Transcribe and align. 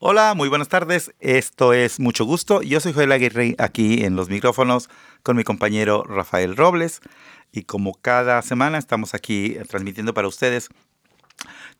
Hola, 0.00 0.34
muy 0.34 0.48
buenas 0.48 0.68
tardes. 0.68 1.12
Esto 1.18 1.72
es 1.72 1.98
Mucho 1.98 2.24
Gusto. 2.24 2.62
Yo 2.62 2.78
soy 2.78 2.92
Joel 2.92 3.10
Aguirre 3.10 3.56
aquí 3.58 4.04
en 4.04 4.14
los 4.14 4.28
micrófonos 4.28 4.88
con 5.24 5.36
mi 5.36 5.42
compañero 5.42 6.04
Rafael 6.04 6.56
Robles. 6.56 7.00
Y 7.50 7.64
como 7.64 7.94
cada 7.94 8.40
semana 8.42 8.78
estamos 8.78 9.12
aquí 9.14 9.56
transmitiendo 9.68 10.14
para 10.14 10.28
ustedes 10.28 10.68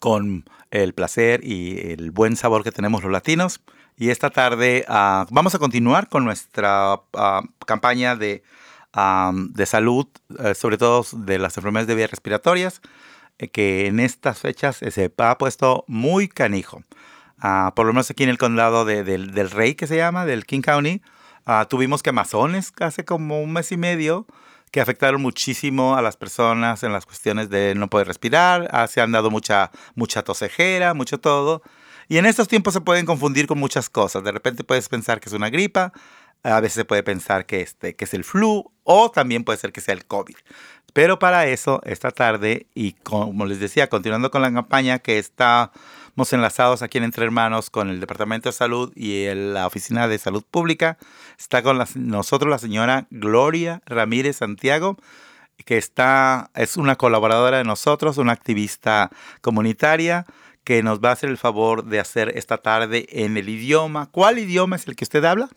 con 0.00 0.44
el 0.72 0.94
placer 0.94 1.44
y 1.44 1.92
el 1.92 2.10
buen 2.10 2.34
sabor 2.34 2.64
que 2.64 2.72
tenemos 2.72 3.04
los 3.04 3.12
latinos. 3.12 3.60
Y 3.96 4.10
esta 4.10 4.30
tarde 4.30 4.84
uh, 4.88 5.26
vamos 5.30 5.54
a 5.54 5.60
continuar 5.60 6.08
con 6.08 6.24
nuestra 6.24 6.94
uh, 6.94 7.46
campaña 7.66 8.16
de, 8.16 8.42
um, 8.96 9.52
de 9.52 9.64
salud, 9.64 10.08
uh, 10.30 10.54
sobre 10.56 10.76
todo 10.76 11.06
de 11.12 11.38
las 11.38 11.56
enfermedades 11.56 11.86
de 11.86 11.94
vías 11.94 12.10
respiratorias, 12.10 12.82
eh, 13.38 13.46
que 13.46 13.86
en 13.86 14.00
estas 14.00 14.40
fechas 14.40 14.78
se 14.78 15.12
ha 15.18 15.38
puesto 15.38 15.84
muy 15.86 16.26
canijo. 16.26 16.82
Por 17.74 17.86
lo 17.86 17.92
menos 17.92 18.10
aquí 18.10 18.24
en 18.24 18.30
el 18.30 18.38
condado 18.38 18.84
de, 18.84 19.04
de, 19.04 19.18
del 19.18 19.50
Rey, 19.50 19.74
que 19.74 19.86
se 19.86 19.96
llama, 19.96 20.26
del 20.26 20.46
King 20.46 20.62
County, 20.62 21.02
tuvimos 21.68 22.02
quemazones 22.02 22.72
hace 22.80 23.04
como 23.04 23.40
un 23.42 23.52
mes 23.52 23.72
y 23.72 23.76
medio 23.76 24.26
que 24.70 24.80
afectaron 24.80 25.22
muchísimo 25.22 25.96
a 25.96 26.02
las 26.02 26.16
personas 26.16 26.82
en 26.82 26.92
las 26.92 27.06
cuestiones 27.06 27.48
de 27.50 27.74
no 27.74 27.88
poder 27.88 28.06
respirar, 28.06 28.68
ah, 28.72 28.86
se 28.86 29.00
han 29.00 29.12
dado 29.12 29.30
mucha, 29.30 29.70
mucha 29.94 30.22
tosejera, 30.22 30.94
mucho 30.94 31.18
todo. 31.18 31.62
Y 32.08 32.18
en 32.18 32.26
estos 32.26 32.48
tiempos 32.48 32.74
se 32.74 32.80
pueden 32.80 33.06
confundir 33.06 33.46
con 33.46 33.58
muchas 33.58 33.90
cosas. 33.90 34.24
De 34.24 34.32
repente 34.32 34.64
puedes 34.64 34.88
pensar 34.88 35.20
que 35.20 35.28
es 35.28 35.34
una 35.34 35.50
gripa, 35.50 35.92
a 36.42 36.60
veces 36.60 36.74
se 36.74 36.84
puede 36.84 37.02
pensar 37.02 37.46
que, 37.46 37.60
este, 37.60 37.96
que 37.96 38.04
es 38.04 38.14
el 38.14 38.24
flu 38.24 38.70
o 38.84 39.10
también 39.10 39.44
puede 39.44 39.58
ser 39.58 39.72
que 39.72 39.80
sea 39.80 39.94
el 39.94 40.06
COVID. 40.06 40.36
Pero 40.92 41.18
para 41.18 41.46
eso, 41.46 41.80
esta 41.84 42.10
tarde, 42.10 42.66
y 42.74 42.92
como 42.92 43.46
les 43.46 43.60
decía, 43.60 43.88
continuando 43.88 44.30
con 44.30 44.42
la 44.42 44.52
campaña 44.52 44.98
que 44.98 45.18
estamos 46.18 46.32
enlazados 46.32 46.82
aquí 46.82 46.98
en 46.98 47.04
Entre 47.04 47.24
Hermanos 47.24 47.70
con 47.70 47.90
el 47.90 48.00
Departamento 48.00 48.48
de 48.48 48.52
Salud 48.52 48.92
y 48.96 49.32
la 49.32 49.68
Oficina 49.68 50.08
de 50.08 50.18
Salud 50.18 50.42
Pública, 50.42 50.98
está 51.38 51.62
con 51.62 51.80
nosotros 51.94 52.50
la 52.50 52.58
señora 52.58 53.06
Gloria 53.10 53.82
Ramírez 53.86 54.38
Santiago, 54.38 54.96
que 55.64 55.78
está, 55.78 56.50
es 56.56 56.76
una 56.76 56.96
colaboradora 56.96 57.58
de 57.58 57.62
nosotros, 57.62 58.18
una 58.18 58.32
activista 58.32 59.10
comunitaria 59.42 60.26
que 60.64 60.82
nos 60.82 60.98
va 60.98 61.10
a 61.10 61.12
hacer 61.12 61.30
el 61.30 61.38
favor 61.38 61.84
de 61.84 62.00
hacer 62.00 62.32
esta 62.34 62.58
tarde 62.58 63.06
en 63.10 63.36
el 63.36 63.48
idioma. 63.48 64.06
¿Cuál 64.10 64.40
idioma 64.40 64.74
es 64.74 64.88
el 64.88 64.96
que 64.96 65.04
usted 65.04 65.24
habla? 65.24 65.48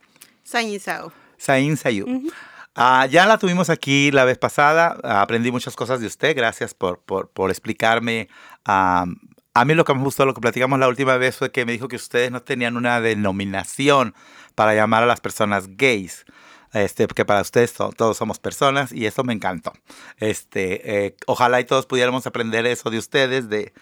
Sain 0.44 0.80
Sao. 0.80 1.12
Sain 1.40 1.76
Sayu. 1.76 2.06
Uh, 2.06 3.08
ya 3.10 3.26
la 3.26 3.40
tuvimos 3.40 3.72
aquí 3.72 4.12
la 4.12 4.26
vez 4.26 4.38
pasada, 4.38 4.96
aprendí 5.04 5.52
muchas 5.52 5.76
cosas 5.76 6.02
de 6.02 6.06
usted, 6.06 6.36
gracias 6.36 6.76
por, 6.76 7.00
por, 7.00 7.32
por 7.32 7.50
explicarme. 7.50 8.30
Um, 8.68 9.16
a 9.54 9.66
mí 9.66 9.74
lo 9.74 9.84
que 9.84 9.94
me 9.94 10.02
gustó, 10.02 10.26
lo 10.26 10.34
que 10.34 10.42
platicamos 10.42 10.80
la 10.80 10.88
última 10.88 11.18
vez 11.18 11.38
fue 11.38 11.52
que 11.52 11.66
me 11.66 11.74
dijo 11.74 11.88
que 11.88 11.98
ustedes 11.98 12.32
no 12.32 12.42
tenían 12.42 12.78
una 12.78 13.02
denominación 13.02 14.16
para 14.56 14.74
llamar 14.74 15.04
a 15.04 15.06
las 15.06 15.20
personas 15.20 15.76
gays. 15.78 16.26
Este, 16.74 17.06
que 17.08 17.26
para 17.26 17.42
ustedes 17.42 17.74
todos 17.74 18.16
somos 18.16 18.40
personas 18.40 18.94
y 18.94 19.06
eso 19.06 19.26
me 19.26 19.34
encantó. 19.34 19.74
Este, 20.18 21.06
eh, 21.06 21.16
ojalá 21.28 21.60
y 21.60 21.66
todos 21.66 21.86
pudiéramos 21.86 22.26
aprender 22.28 22.66
eso 22.66 22.90
de 22.90 22.98
ustedes, 22.98 23.50
de, 23.50 23.74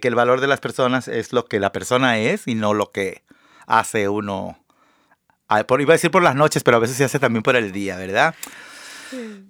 que 0.00 0.08
el 0.08 0.14
valor 0.14 0.40
de 0.40 0.46
las 0.46 0.60
personas 0.60 1.06
es 1.06 1.34
lo 1.34 1.44
que 1.44 1.60
la 1.60 1.70
persona 1.70 2.18
es 2.18 2.48
y 2.48 2.54
no 2.54 2.72
lo 2.72 2.92
que 2.92 3.24
hace 3.66 4.08
uno 4.08 4.56
por, 5.66 5.80
iba 5.80 5.92
a 5.92 5.96
decir 5.96 6.10
por 6.10 6.22
las 6.22 6.36
noches, 6.36 6.62
pero 6.62 6.76
a 6.76 6.80
veces 6.80 6.96
se 6.96 7.04
hace 7.04 7.18
también 7.18 7.42
por 7.42 7.56
el 7.56 7.72
día, 7.72 7.96
¿verdad? 7.96 8.34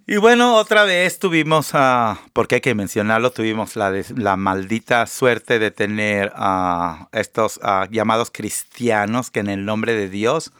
Y 0.07 0.17
bueno, 0.17 0.57
otra 0.57 0.85
vez 0.85 1.19
tuvimos, 1.19 1.75
uh, 1.75 2.17
porque 2.33 2.57
hay 2.57 2.61
que 2.61 2.75
mencionarlo, 2.75 3.31
tuvimos 3.31 3.77
la, 3.77 4.37
maldita 4.37 5.07
suerte 5.07 5.59
de 5.59 5.71
tener 5.71 6.33
a 6.35 7.09
estos 7.13 7.61
llamados 7.91 8.31
cristianos 8.31 9.31
que 9.31 9.41
en 9.41 9.49
el 9.49 9.65
nombre 9.65 9.95
de 9.95 10.09
Dios 10.09 10.53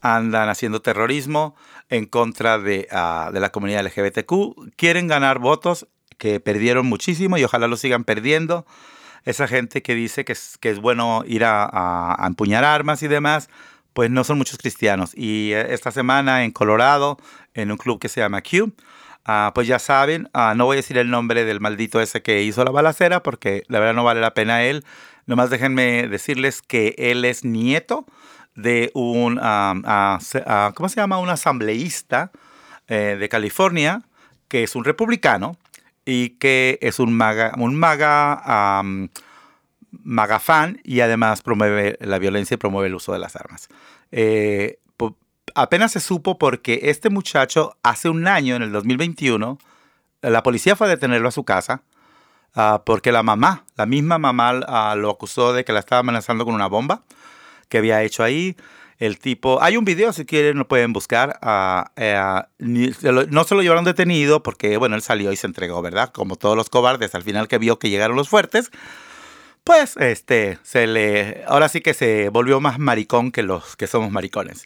andan 0.00 0.48
haciendo 0.48 0.82
terrorismo 0.82 1.56
en 1.88 2.06
contra 2.06 2.58
de, 2.58 2.88
la 2.90 3.50
comunidad 3.52 3.84
LGBTQ. 3.84 4.74
Quieren 4.76 5.08
ganar 5.08 5.38
votos 5.38 5.86
que 6.18 6.40
perdieron 6.40 6.86
muchísimo 6.86 7.38
y 7.38 7.44
ojalá 7.44 7.68
lo 7.68 7.76
sigan 7.76 8.04
perdiendo. 8.04 8.66
Esa 9.24 9.46
gente 9.46 9.82
que 9.82 9.94
dice 9.94 10.24
que 10.24 10.32
es, 10.32 10.58
que 10.58 10.70
es 10.70 10.80
bueno 10.80 11.22
ir 11.26 11.44
a, 11.44 11.64
a 11.64 12.26
empuñar 12.26 12.64
armas 12.64 13.02
y 13.02 13.08
demás, 13.08 13.48
pues 13.98 14.10
no 14.10 14.22
son 14.22 14.38
muchos 14.38 14.58
cristianos. 14.58 15.10
Y 15.16 15.52
eh, 15.52 15.74
esta 15.74 15.90
semana 15.90 16.44
en 16.44 16.52
Colorado, 16.52 17.18
en 17.60 17.70
un 17.70 17.76
club 17.76 17.98
que 17.98 18.08
se 18.08 18.20
llama 18.20 18.42
Q, 18.42 18.64
uh, 18.64 19.52
pues 19.54 19.66
ya 19.66 19.78
saben, 19.78 20.28
uh, 20.34 20.54
no 20.54 20.66
voy 20.66 20.76
a 20.76 20.78
decir 20.78 20.98
el 20.98 21.10
nombre 21.10 21.44
del 21.44 21.60
maldito 21.60 22.00
ese 22.00 22.22
que 22.22 22.42
hizo 22.42 22.64
la 22.64 22.70
balacera, 22.70 23.22
porque 23.22 23.64
la 23.68 23.80
verdad 23.80 23.94
no 23.94 24.04
vale 24.04 24.20
la 24.20 24.34
pena 24.34 24.64
él. 24.64 24.84
Nomás 25.26 25.50
déjenme 25.50 26.08
decirles 26.08 26.62
que 26.62 26.94
él 26.98 27.24
es 27.24 27.44
nieto 27.44 28.06
de 28.54 28.90
un, 28.94 29.38
uh, 29.38 30.72
¿cómo 30.74 30.88
se 30.88 30.96
llama? 30.96 31.18
Un 31.18 31.28
asambleísta 31.28 32.32
eh, 32.88 33.16
de 33.18 33.28
California, 33.28 34.02
que 34.48 34.62
es 34.62 34.74
un 34.74 34.84
republicano 34.84 35.56
y 36.04 36.30
que 36.30 36.78
es 36.80 36.98
un 36.98 37.12
maga, 37.12 37.52
un 37.58 37.76
maga 37.76 38.80
um, 38.82 39.08
magafán 39.90 40.80
y 40.84 41.00
además 41.00 41.42
promueve 41.42 41.98
la 42.00 42.18
violencia 42.18 42.54
y 42.54 42.58
promueve 42.58 42.88
el 42.88 42.94
uso 42.94 43.12
de 43.12 43.18
las 43.18 43.36
armas. 43.36 43.68
Eh, 44.10 44.78
apenas 45.58 45.92
se 45.92 46.00
supo 46.00 46.38
porque 46.38 46.80
este 46.84 47.10
muchacho 47.10 47.76
hace 47.82 48.08
un 48.08 48.26
año, 48.26 48.56
en 48.56 48.62
el 48.62 48.72
2021, 48.72 49.58
la 50.22 50.42
policía 50.42 50.76
fue 50.76 50.86
a 50.86 50.90
detenerlo 50.90 51.28
a 51.28 51.32
su 51.32 51.44
casa 51.44 51.82
uh, 52.56 52.78
porque 52.84 53.12
la 53.12 53.22
mamá, 53.22 53.64
la 53.76 53.86
misma 53.86 54.18
mamá 54.18 54.52
uh, 54.52 54.96
lo 54.96 55.10
acusó 55.10 55.52
de 55.52 55.64
que 55.64 55.72
la 55.72 55.80
estaba 55.80 56.00
amenazando 56.00 56.44
con 56.44 56.54
una 56.54 56.68
bomba 56.68 57.02
que 57.68 57.78
había 57.78 58.02
hecho 58.02 58.22
ahí. 58.22 58.56
El 58.98 59.18
tipo, 59.18 59.62
hay 59.62 59.76
un 59.76 59.84
video 59.84 60.12
si 60.12 60.24
quieren, 60.24 60.58
lo 60.58 60.66
pueden 60.66 60.92
buscar. 60.92 61.38
Uh, 61.42 61.84
no 62.58 63.44
se 63.44 63.54
lo 63.54 63.62
llevaron 63.62 63.84
detenido 63.84 64.42
porque, 64.42 64.76
bueno, 64.76 64.96
él 64.96 65.02
salió 65.02 65.30
y 65.32 65.36
se 65.36 65.46
entregó, 65.46 65.82
¿verdad? 65.82 66.10
Como 66.12 66.36
todos 66.36 66.56
los 66.56 66.68
cobardes, 66.68 67.14
al 67.14 67.22
final 67.22 67.46
que 67.46 67.58
vio 67.58 67.78
que 67.78 67.90
llegaron 67.90 68.16
los 68.16 68.28
fuertes, 68.28 68.72
pues 69.68 69.96
este 69.98 70.58
se 70.62 70.86
le 70.86 71.44
ahora 71.46 71.68
sí 71.68 71.82
que 71.82 71.92
se 71.92 72.30
volvió 72.30 72.58
más 72.58 72.78
maricón 72.78 73.30
que 73.30 73.42
los 73.42 73.76
que 73.76 73.86
somos 73.86 74.10
maricones. 74.10 74.64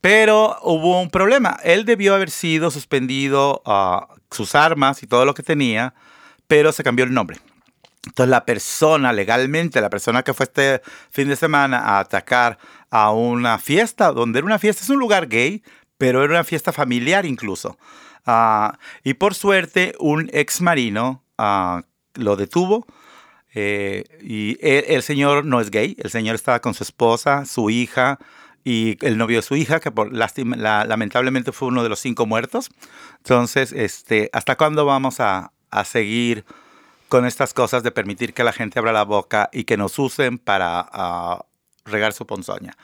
Pero 0.00 0.56
hubo 0.62 1.00
un 1.00 1.10
problema. 1.10 1.58
Él 1.62 1.84
debió 1.84 2.14
haber 2.14 2.30
sido 2.30 2.70
suspendido 2.70 3.62
a 3.66 4.08
sus 4.30 4.54
armas 4.54 5.02
y 5.02 5.06
todo 5.06 5.24
lo 5.24 5.34
que 5.34 5.42
tenía, 5.42 5.94
pero 6.46 6.72
se 6.72 6.82
cambió 6.82 7.04
el 7.04 7.12
nombre. 7.12 7.38
Entonces 8.06 8.30
la 8.30 8.46
persona, 8.46 9.12
legalmente, 9.12 9.80
la 9.80 9.90
persona 9.90 10.22
que 10.22 10.32
fue 10.32 10.44
este 10.44 10.80
fin 11.10 11.28
de 11.28 11.36
semana 11.36 11.78
a 11.78 11.98
atacar 11.98 12.58
a 12.88 13.12
una 13.12 13.58
fiesta, 13.58 14.10
donde 14.12 14.38
era 14.38 14.46
una 14.46 14.58
fiesta, 14.58 14.82
es 14.82 14.90
un 14.90 14.98
lugar 14.98 15.28
gay, 15.28 15.62
pero 15.98 16.24
era 16.24 16.32
una 16.32 16.44
fiesta 16.44 16.72
familiar 16.72 17.26
incluso. 17.26 17.76
Uh, 18.26 18.72
y 19.04 19.14
por 19.14 19.34
suerte, 19.34 19.94
un 19.98 20.30
ex 20.32 20.62
marino 20.62 21.22
uh, 21.38 21.80
lo 22.14 22.36
detuvo 22.36 22.86
eh, 23.54 24.04
y 24.22 24.56
el, 24.60 25.02
señor 25.02 25.44
no 25.44 25.60
es 25.60 25.70
gay, 25.70 25.96
el 25.98 26.10
señor 26.10 26.36
estaba 26.36 26.60
con 26.60 26.72
su 26.72 26.84
esposa, 26.84 27.44
su 27.44 27.68
hija 27.68 28.18
y 28.64 28.96
el 29.04 29.16
novio 29.16 29.38
de 29.38 29.42
su 29.42 29.56
hija, 29.56 29.80
que 29.80 29.90
por 29.90 30.12
lástima, 30.12 30.56
lamentablemente 30.56 31.52
fue 31.52 31.68
uno 31.68 31.82
de 31.82 31.88
los 31.88 32.00
cinco 32.00 32.26
muertos. 32.26 32.70
Entonces, 33.18 33.72
este, 33.72 34.30
¿hasta 34.32 34.56
cuándo 34.56 34.84
vamos 34.84 35.20
a, 35.20 35.52
a 35.70 35.84
seguir 35.84 36.44
con 37.08 37.26
estas 37.26 37.54
cosas 37.54 37.82
de 37.82 37.90
permitir 37.90 38.34
que 38.34 38.44
la 38.44 38.52
gente 38.52 38.78
abra 38.78 38.92
la 38.92 39.04
boca 39.04 39.48
y 39.52 39.64
que 39.64 39.76
nos 39.76 39.98
usen 39.98 40.38
para 40.38 40.88
uh, 40.92 41.90
regar 41.90 42.12
su 42.12 42.26
ponzoña? 42.26 42.76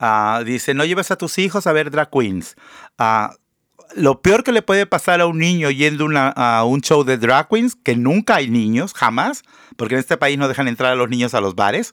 Uh, 0.00 0.44
dice, 0.44 0.74
no 0.74 0.84
lleves 0.84 1.10
a 1.10 1.16
tus 1.16 1.38
hijos 1.38 1.66
a 1.66 1.72
ver 1.72 1.90
drag 1.90 2.10
queens. 2.10 2.56
Uh, 2.98 3.34
lo 3.94 4.20
peor 4.22 4.44
que 4.44 4.52
le 4.52 4.62
puede 4.62 4.86
pasar 4.86 5.20
a 5.20 5.26
un 5.26 5.38
niño 5.38 5.70
yendo 5.70 6.08
a 6.16 6.64
un 6.64 6.80
show 6.80 7.04
de 7.04 7.18
drag 7.18 7.48
queens, 7.48 7.76
que 7.76 7.96
nunca 7.96 8.36
hay 8.36 8.48
niños, 8.48 8.94
jamás, 8.94 9.42
porque 9.76 9.94
en 9.94 10.00
este 10.00 10.16
país 10.16 10.38
no 10.38 10.48
dejan 10.48 10.68
entrar 10.68 10.92
a 10.92 10.94
los 10.94 11.08
niños 11.08 11.34
a 11.34 11.40
los 11.40 11.54
bares. 11.54 11.92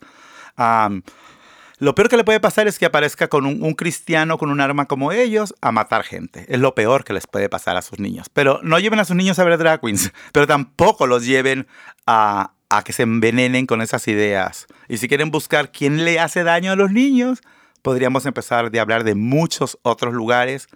Lo 1.79 1.93
peor 1.93 2.09
que 2.09 2.17
le 2.17 2.23
puede 2.23 2.39
pasar 2.39 2.67
es 2.67 2.79
que 2.79 2.87
aparezca 2.87 3.27
con 3.27 3.45
un, 3.45 3.73
cristiano 3.75 4.39
con 4.39 4.49
un 4.49 4.61
arma 4.61 4.87
como 4.87 5.11
ellos 5.11 5.53
a 5.61 5.71
matar 5.71 6.03
gente. 6.03 6.45
Es 6.49 6.59
lo 6.59 6.73
peor 6.73 7.03
que 7.03 7.13
les 7.13 7.27
puede 7.27 7.49
pasar 7.49 7.77
a 7.77 7.83
sus 7.83 7.99
niños. 7.99 8.29
Pero 8.33 8.59
no 8.63 8.79
lleven 8.79 8.99
a 8.99 9.05
sus 9.05 9.15
niños 9.15 9.37
a 9.37 9.43
ver 9.43 9.59
drag 9.59 9.81
queens, 9.81 10.11
pero 10.31 10.47
tampoco 10.47 11.05
los 11.05 11.25
lleven 11.25 11.67
a, 12.07 12.53
que 12.83 12.93
se 12.93 13.03
envenenen 13.03 13.67
con 13.67 13.83
esas 13.83 14.07
ideas. 14.07 14.65
Y 14.87 14.97
si 14.97 15.07
quieren 15.07 15.29
buscar 15.29 15.71
quién 15.71 16.03
le 16.03 16.19
hace 16.19 16.43
daño 16.43 16.71
a 16.71 16.75
los 16.75 16.91
niños, 16.91 17.41
podríamos 17.83 18.25
empezar 18.25 18.71
de 18.71 18.79
hablar 18.79 19.03
de 19.03 19.13
muchos 19.13 19.77
otros 19.83 20.15
lugares 20.15 20.69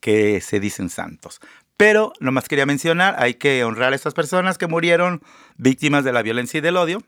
que 0.00 0.42
se 0.42 0.60
dicen 0.60 0.90
santos. 0.90 1.40
Pero 1.78 2.12
nomás 2.20 2.46
quería 2.46 2.66
mencionar, 2.66 3.16
hay 3.18 3.34
que 3.34 3.64
honrar 3.64 3.94
a 3.94 3.96
estas 3.96 4.12
personas 4.12 4.58
que 4.58 4.66
murieron 4.66 5.22
víctimas 5.56 6.04
de 6.04 6.12
la 6.12 6.20
violencia 6.20 6.58
y 6.58 6.60
del 6.60 6.76
odio. 6.76 7.02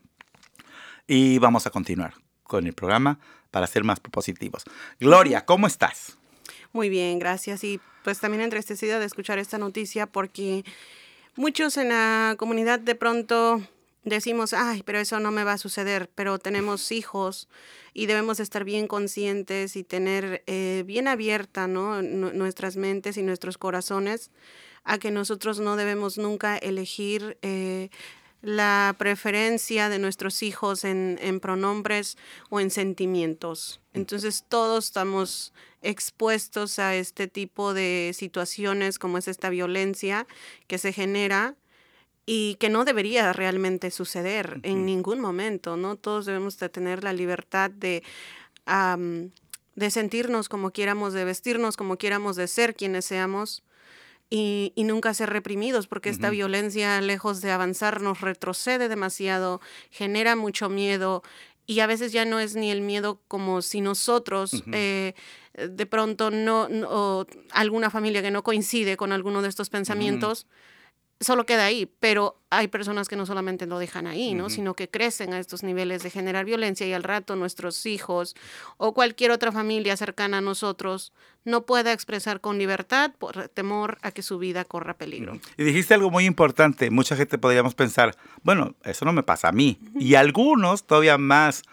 Y 1.07 1.37
vamos 1.37 1.67
a 1.67 1.69
continuar 1.69 2.24
con 2.45 2.65
el 2.67 2.73
programa 2.73 3.19
para 3.51 3.67
ser 3.67 3.83
más 3.83 3.99
propositivos. 3.99 4.63
Gloria, 4.99 5.45
¿cómo 5.45 5.67
estás? 5.67 6.17
Muy 6.73 6.89
bien, 6.89 7.19
gracias. 7.19 7.63
Y 7.63 7.79
pues 8.03 8.19
también 8.19 8.43
entristecida 8.43 8.99
de 8.99 9.05
escuchar 9.05 9.39
esta 9.39 9.57
noticia 9.57 10.07
porque 10.07 10.63
muchos 11.35 11.77
en 11.77 11.89
la 11.89 12.35
comunidad 12.37 12.79
de 12.79 12.95
pronto 12.95 13.61
decimos, 14.03 14.53
ay, 14.53 14.83
pero 14.85 14.99
eso 14.99 15.19
no 15.19 15.31
me 15.31 15.43
va 15.43 15.53
a 15.53 15.57
suceder, 15.57 16.09
pero 16.13 16.37
tenemos 16.37 16.91
hijos 16.91 17.49
y 17.93 18.05
debemos 18.05 18.39
estar 18.39 18.63
bien 18.63 18.87
conscientes 18.87 19.75
y 19.75 19.83
tener 19.83 20.43
eh, 20.47 20.83
bien 20.85 21.07
abierta 21.07 21.67
¿no? 21.67 22.01
nuestras 22.01 22.77
mentes 22.77 23.17
y 23.17 23.23
nuestros 23.23 23.57
corazones 23.57 24.31
a 24.83 24.99
que 24.99 25.11
nosotros 25.11 25.59
no 25.59 25.75
debemos 25.75 26.17
nunca 26.17 26.57
elegir 26.57 27.37
eh, 27.41 27.89
la 28.45 28.93
preferencia 28.99 29.89
de 29.89 29.97
nuestros 29.97 30.43
hijos 30.43 30.83
en, 30.83 31.17
en, 31.19 31.39
pronombres 31.39 32.15
o 32.49 32.59
en 32.59 32.69
sentimientos. 32.69 33.81
Entonces 33.93 34.45
todos 34.47 34.85
estamos 34.85 35.51
expuestos 35.81 36.77
a 36.77 36.95
este 36.95 37.27
tipo 37.27 37.73
de 37.73 38.11
situaciones 38.13 38.99
como 38.99 39.17
es 39.17 39.27
esta 39.27 39.49
violencia 39.49 40.27
que 40.67 40.77
se 40.77 40.93
genera 40.93 41.55
y 42.27 42.55
que 42.55 42.69
no 42.69 42.85
debería 42.85 43.33
realmente 43.33 43.89
suceder 43.89 44.59
en 44.61 44.85
ningún 44.85 45.19
momento, 45.19 45.75
¿no? 45.75 45.95
Todos 45.95 46.27
debemos 46.27 46.59
de 46.59 46.69
tener 46.69 47.03
la 47.03 47.13
libertad 47.13 47.71
de, 47.71 48.03
de 49.75 49.91
sentirnos 49.91 50.49
como 50.49 50.69
quieramos, 50.69 51.13
de 51.13 51.25
vestirnos 51.25 51.77
como 51.77 51.97
quieramos, 51.97 52.35
de 52.35 52.47
ser 52.47 52.75
quienes 52.75 53.05
seamos 53.05 53.63
y, 54.29 54.73
nunca 54.77 55.13
ser 55.13 55.29
reprimidos, 55.29 55.87
porque 55.87 56.09
esta 56.09 56.29
violencia, 56.29 56.99
lejos 57.01 57.41
de 57.41 57.51
avanzar, 57.51 58.01
nos 58.01 58.21
retrocede 58.21 58.89
demasiado, 58.89 59.61
genera 59.91 60.35
mucho 60.35 60.69
miedo 60.69 61.23
y 61.67 61.79
a 61.79 61.87
veces 61.87 62.11
ya 62.11 62.25
no 62.25 62.39
es 62.39 62.55
ni 62.55 62.69
el 62.69 62.81
miedo 62.81 63.21
como 63.27 63.61
si 63.61 63.81
nosotros 63.81 64.63
eh, 64.71 65.13
de 65.55 65.85
pronto 65.85 66.29
no, 66.29 66.67
o 66.87 67.25
alguna 67.51 67.89
familia 67.89 68.21
que 68.21 68.31
no 68.31 68.43
coincide 68.43 68.97
con 68.97 69.11
alguno 69.11 69.41
de 69.41 69.49
estos 69.49 69.69
pensamientos, 69.69 70.47
solo 71.19 71.45
queda 71.45 71.65
ahí, 71.65 71.89
pero 71.99 72.41
hay 72.49 72.67
personas 72.67 73.07
que 73.07 73.15
no 73.15 73.25
solamente 73.25 73.65
lo 73.65 73.79
dejan 73.79 74.07
ahí, 74.07 74.33
¿no? 74.33 74.49
Sino 74.49 74.73
que 74.73 74.89
crecen 74.89 75.33
a 75.33 75.39
estos 75.39 75.63
niveles 75.63 76.03
de 76.03 76.09
generar 76.09 76.45
violencia 76.45 76.85
y 76.85 76.93
al 76.93 77.03
rato 77.03 77.35
nuestros 77.35 77.85
hijos 77.85 78.35
o 78.77 78.93
cualquier 78.93 79.31
otra 79.31 79.51
familia 79.51 79.95
cercana 79.97 80.39
a 80.39 80.41
nosotros 80.41 81.13
no 81.45 81.65
pueda 81.65 81.93
expresar 81.93 82.41
con 82.41 82.57
libertad 82.57 83.11
por 83.17 83.47
temor 83.49 83.97
a 84.01 84.11
que 84.11 84.23
su 84.23 84.39
vida 84.39 84.65
corra 84.65 84.95
peligro. 84.95 85.39
Y 85.57 85.63
dijiste 85.63 85.93
algo 85.93 86.11
muy 86.11 86.25
importante, 86.25 86.89
mucha 86.91 87.15
gente 87.15 87.37
podríamos 87.37 87.75
pensar, 87.75 88.15
bueno, 88.43 88.75
eso 88.83 89.05
no 89.05 89.13
me 89.13 89.23
pasa 89.23 89.49
a 89.49 89.51
mí. 89.51 89.79
Y 89.97 90.15
algunos 90.15 90.85
todavía 90.85 91.17
más 91.17 91.63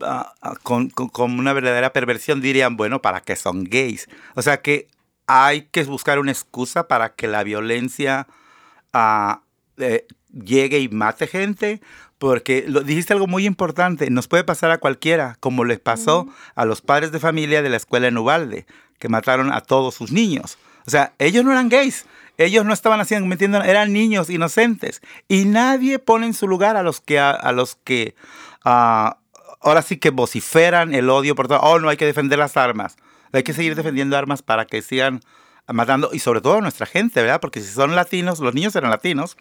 ah, 0.00 0.34
ah, 0.40 0.54
con, 0.62 0.92
una 1.16 1.52
verdadera 1.52 1.92
perversión 1.92 2.40
dirían, 2.40 2.76
bueno, 2.76 3.02
¿para 3.02 3.22
qué 3.22 3.34
son 3.34 3.64
gays? 3.64 4.08
O 4.34 4.42
sea 4.42 4.62
que 4.62 4.88
hay 5.26 5.62
que 5.62 5.82
buscar 5.84 6.18
una 6.18 6.32
excusa 6.32 6.86
para 6.86 7.14
que 7.14 7.28
la 7.28 7.42
violencia 7.42 8.26
eh, 8.92 10.06
llegue 10.32 10.80
y 10.80 10.88
mate 10.88 11.26
gente, 11.26 11.80
porque 12.18 12.64
lo, 12.66 12.80
dijiste 12.80 13.12
algo 13.12 13.26
muy 13.26 13.46
importante, 13.46 14.10
nos 14.10 14.28
puede 14.28 14.44
pasar 14.44 14.70
a 14.70 14.78
cualquiera, 14.78 15.36
como 15.40 15.64
les 15.64 15.78
pasó 15.78 16.28
a 16.54 16.64
los 16.64 16.80
padres 16.80 17.12
de 17.12 17.20
familia 17.20 17.62
de 17.62 17.70
la 17.70 17.76
escuela 17.76 18.08
en 18.08 18.18
Ubalde, 18.18 18.66
que 18.98 19.08
mataron 19.08 19.52
a 19.52 19.60
todos 19.60 19.94
sus 19.94 20.10
niños. 20.10 20.58
O 20.86 20.90
sea, 20.90 21.12
ellos 21.18 21.44
no 21.44 21.52
eran 21.52 21.68
gays, 21.68 22.06
ellos 22.38 22.64
no 22.64 22.72
estaban 22.72 23.00
haciendo, 23.00 23.28
metiendo, 23.28 23.62
eran 23.62 23.92
niños 23.92 24.30
inocentes. 24.30 25.02
Y 25.28 25.44
nadie 25.44 25.98
pone 25.98 26.26
en 26.26 26.34
su 26.34 26.48
lugar 26.48 26.76
a 26.76 26.82
los 26.82 27.00
que, 27.00 27.18
a, 27.18 27.52
los 27.52 27.76
que 27.76 28.14
ah, 28.64 29.18
ahora 29.60 29.82
sí 29.82 29.98
que 29.98 30.10
vociferan 30.10 30.94
el 30.94 31.10
odio 31.10 31.34
por 31.34 31.48
todo. 31.48 31.60
Oh, 31.60 31.78
no 31.78 31.88
hay 31.88 31.96
que 31.96 32.06
defender 32.06 32.38
las 32.38 32.56
armas. 32.56 32.96
Hay 33.32 33.42
que 33.42 33.52
seguir 33.52 33.74
defendiendo 33.74 34.16
armas 34.16 34.42
para 34.42 34.64
que 34.66 34.82
sigan 34.82 35.20
matando, 35.68 36.10
y 36.12 36.18
sobre 36.18 36.40
todo 36.40 36.58
a 36.58 36.60
nuestra 36.60 36.86
gente, 36.86 37.22
¿verdad? 37.22 37.40
Porque 37.40 37.60
si 37.60 37.72
son 37.72 37.94
latinos, 37.94 38.40
los 38.40 38.54
niños 38.54 38.74
eran 38.76 38.90
latinos. 38.90 39.36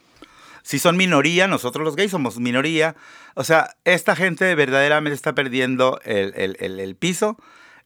Si 0.63 0.79
son 0.79 0.97
minoría, 0.97 1.47
nosotros 1.47 1.85
los 1.85 1.95
gays 1.95 2.12
somos 2.12 2.39
minoría. 2.39 2.95
O 3.35 3.44
sea, 3.44 3.75
esta 3.85 4.15
gente 4.15 4.53
verdaderamente 4.56 5.15
está 5.15 5.33
perdiendo 5.33 6.00
el, 6.03 6.33
el, 6.35 6.79
el, 6.79 6.95
piso. 6.95 7.38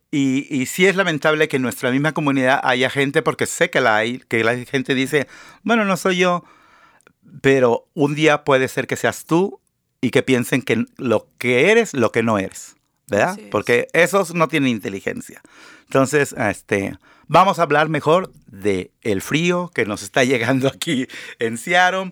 Y, 0.09 0.47
y, 0.49 0.65
sí 0.65 0.87
es 0.87 0.95
lamentable 0.95 1.47
que 1.47 1.57
en 1.57 1.61
nuestra 1.61 1.91
misma 1.91 2.13
comunidad 2.13 2.59
haya 2.63 2.89
gente, 2.89 3.21
porque 3.21 3.45
sé 3.45 3.69
que 3.69 3.81
la 3.81 3.97
hay, 3.97 4.19
que 4.27 4.43
la 4.43 4.57
gente 4.65 4.95
dice, 4.95 5.27
bueno, 5.63 5.85
no 5.85 5.95
soy 5.95 6.17
yo, 6.17 6.43
pero 7.41 7.87
un 7.93 8.15
día 8.15 8.43
puede 8.43 8.67
ser 8.67 8.87
que 8.87 8.97
seas 8.97 9.25
tú 9.25 9.61
y 10.01 10.09
que 10.09 10.23
piensen 10.23 10.63
que 10.63 10.85
lo 10.97 11.27
que 11.37 11.71
eres, 11.71 11.93
lo 11.93 12.11
que 12.11 12.23
no 12.23 12.39
eres, 12.39 12.75
¿verdad? 13.07 13.39
Porque 13.51 13.87
esos 13.93 14.33
no 14.33 14.47
tienen 14.47 14.69
inteligencia. 14.69 15.41
Entonces, 15.85 16.33
este, 16.37 16.97
Vamos 17.33 17.59
a 17.59 17.61
hablar 17.61 17.87
mejor 17.87 18.29
de 18.47 18.91
el 19.03 19.21
frío 19.21 19.71
que 19.73 19.85
nos 19.85 20.03
está 20.03 20.25
llegando 20.25 20.67
aquí 20.67 21.07
en 21.39 21.57
Seattle. 21.57 22.11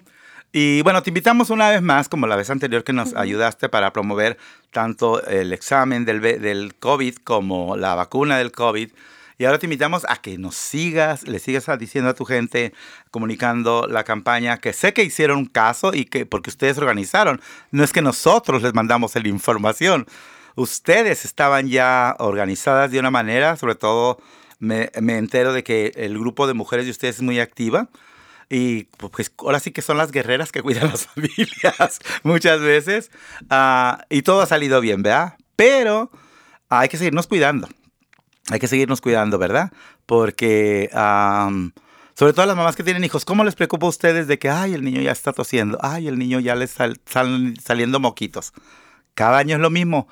Y 0.54 0.81
bueno, 0.83 1.04
te 1.04 1.10
invitamos 1.10 1.50
una 1.50 1.69
vez 1.69 1.81
más, 1.81 2.07
como 2.07 2.25
la 2.25 2.38
vez 2.38 2.50
anterior 2.50 2.86
que 2.86 2.94
nos 2.94 3.13
ayudaste 3.13 3.68
para 3.68 3.92
promover 3.92 4.38
tanto 4.71 5.21
el 5.27 5.51
examen 5.51 6.06
del, 6.06 6.21
del 6.21 6.74
COVID 6.75 7.18
como 7.18 7.75
la 7.75 7.95
vacuna 7.95 8.38
del 8.38 8.54
COVID. 8.54 8.92
Y 9.38 9.44
ahora 9.44 9.60
te 9.60 9.66
invitamos 9.66 10.06
a 10.07 10.21
que 10.21 10.38
nos 10.38 10.56
sigas, 10.56 11.27
le 11.27 11.39
sigas 11.39 11.68
diciendo 11.77 12.12
a 12.12 12.13
tu 12.13 12.24
gente, 12.24 12.74
comunicando 13.12 13.88
la 13.89 14.06
campaña, 14.06 14.60
que 14.60 14.72
sé 14.72 14.94
que 14.94 15.04
hicieron 15.04 15.48
caso 15.48 15.94
y 15.94 16.06
que 16.06 16.25
porque 16.25 16.50
ustedes 16.50 16.77
organizaron. 16.77 17.42
No 17.72 17.83
es 17.83 17.92
que 17.92 18.01
nosotros 18.01 18.63
les 18.63 18.74
mandamos 18.74 19.15
la 19.15 19.27
información. 19.27 20.07
Ustedes 20.56 21.25
estaban 21.25 21.68
ya 21.68 22.15
organizadas 22.19 22.89
de 22.89 23.00
una 23.00 23.12
manera, 23.12 23.57
sobre 23.57 23.75
todo 23.75 24.18
me, 24.59 24.89
entero 24.95 25.53
de 25.53 25.63
que 25.63 25.94
el 25.95 26.19
grupo 26.19 26.45
de 26.45 26.53
mujeres 26.53 26.85
de 26.85 26.91
ustedes 26.91 27.17
es 27.17 27.21
muy 27.21 27.39
activa. 27.39 27.89
Y 28.50 28.85
pues 29.11 29.31
ahora 29.38 29.59
sí 29.59 29.71
que 29.71 29.81
son 29.81 29.97
las 29.97 30.11
guerreras 30.11 30.51
que 30.51 30.61
cuidan 30.61 30.88
las 30.91 31.07
familias 31.07 32.00
muchas 32.23 32.59
veces. 32.61 33.11
Ah, 33.50 34.06
y 34.09 34.21
todo 34.21 34.41
ha 34.41 34.45
salido 34.45 34.81
bien, 34.81 35.01
¿verdad? 35.01 35.35
Pero 35.56 36.11
hay 36.69 36.89
que 36.89 36.97
seguirnos 36.97 37.27
cuidando. 37.27 37.67
Hay 38.50 38.59
que 38.59 38.67
seguirnos 38.67 39.01
cuidando, 39.01 39.38
¿verdad? 39.38 39.71
Porque, 40.06 40.89
sobre 42.15 42.33
todo 42.33 42.45
las 42.47 42.55
mamás 42.55 42.75
que 42.75 42.83
tienen 42.83 43.03
hijos, 43.03 43.23
¿cómo 43.23 43.44
les 43.44 43.55
preocupa 43.55 43.85
a 43.85 43.89
ustedes 43.89 44.27
de 44.27 44.39
que, 44.39 44.50
ay, 44.50 44.73
el 44.73 44.83
niño 44.83 45.01
ya 45.01 45.12
está 45.12 45.33
tosiendo, 45.33 45.77
ay, 45.81 46.07
el 46.07 46.17
niño 46.17 46.39
ya 46.39 46.55
le 46.55 46.65
están 46.65 47.55
saliendo 47.62 48.00
moquitos? 48.00 48.53
Cada 49.13 49.38
año 49.38 49.55
es 49.55 49.62
lo 49.62 49.69
mismo 49.69 50.07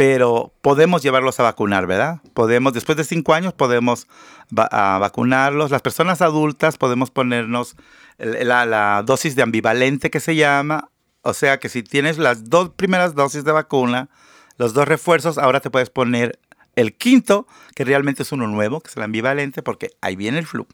pero 0.00 0.50
podemos 0.62 1.02
llevarlos 1.02 1.38
a 1.40 1.42
vacunar, 1.42 1.86
¿verdad? 1.86 2.22
Podemos, 2.32 2.72
después 2.72 2.96
de 2.96 3.04
cinco 3.04 3.34
años, 3.34 3.52
podemos 3.52 4.06
vacunarlos. 4.48 5.70
Las 5.70 5.82
personas 5.82 6.22
adultas 6.22 6.78
podemos 6.78 7.10
ponernos 7.10 7.76
la, 8.16 9.02
dosis 9.04 9.36
de 9.36 9.42
ambivalente 9.42 10.08
que 10.08 10.18
se 10.20 10.36
llama. 10.36 10.88
O 11.20 11.34
sea 11.34 11.60
que 11.60 11.68
si 11.68 11.82
tienes 11.82 12.16
las 12.16 12.48
dos 12.48 12.70
primeras 12.70 13.14
dosis 13.14 13.44
de 13.44 13.52
vacuna, 13.52 14.08
los 14.56 14.72
dos 14.72 14.88
refuerzos, 14.88 15.36
ahora 15.36 15.60
te 15.60 15.68
puedes 15.68 15.90
poner 15.90 16.38
el 16.76 16.94
quinto, 16.94 17.46
que 17.74 17.84
realmente 17.84 18.22
es 18.22 18.32
uno 18.32 18.46
nuevo, 18.46 18.80
que 18.80 18.88
es 18.88 18.96
el 18.96 19.02
ambivalente, 19.02 19.60
porque 19.60 19.90
ahí 20.00 20.16
viene 20.16 20.38
el 20.38 20.46
flu, 20.46 20.66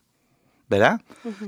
¿verdad? 0.69 1.01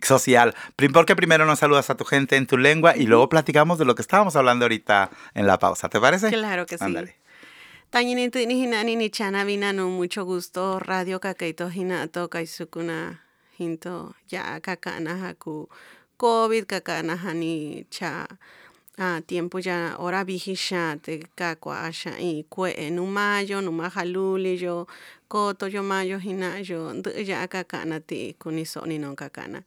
social. 0.00 0.54
Porque 0.92 1.16
primero 1.16 1.44
nos 1.44 1.58
saludas 1.58 1.90
a 1.90 1.96
tu 1.96 2.04
gente 2.04 2.36
en 2.36 2.46
tu 2.46 2.56
lengua 2.56 2.96
y 2.96 3.06
luego 3.06 3.28
platicamos 3.28 3.80
de 3.80 3.84
lo 3.84 3.96
que 3.96 4.02
estábamos 4.02 4.36
hablando 4.36 4.66
ahorita 4.66 5.10
en 5.34 5.48
la 5.48 5.58
pausa. 5.58 5.88
¿Te 5.88 5.98
parece? 5.98 6.28
Claro 6.28 6.66
que 6.66 6.78
sí. 6.78 6.84
Ándale. 6.84 7.16
Tañinito 7.90 8.38
ni 8.38 8.62
hinani 8.62 8.94
ni 8.94 9.10
chana 9.10 9.42
vinano 9.42 9.88
mucho 9.88 10.24
gusto 10.24 10.78
radio 10.78 11.18
kakaito 11.18 11.68
hinato 11.68 12.30
kaisukuna 12.30 13.23
hinto 13.58 14.14
ya 14.28 14.60
kakana 14.60 15.16
haku 15.18 15.68
COVID 16.16 16.66
kakana 16.66 17.16
hani 17.16 17.86
cha 17.90 18.26
ah, 18.98 19.20
tiempo 19.26 19.58
ya 19.58 19.96
ora 19.98 20.24
vihisha 20.24 20.96
te 21.02 21.26
kakwa 21.36 21.86
asha 21.86 22.18
y 22.20 22.44
kue 22.48 22.90
numayo 22.90 23.60
numajaluli 23.60 24.58
yo 24.58 24.86
koto 25.28 25.68
yo 25.68 25.82
mayo 25.82 26.18
hina 26.18 26.60
yo 26.62 26.94
ya 27.24 27.46
kakana 27.48 28.00
ti 28.00 28.36
kunisoni 28.38 28.98
non 28.98 29.16
kakana 29.16 29.64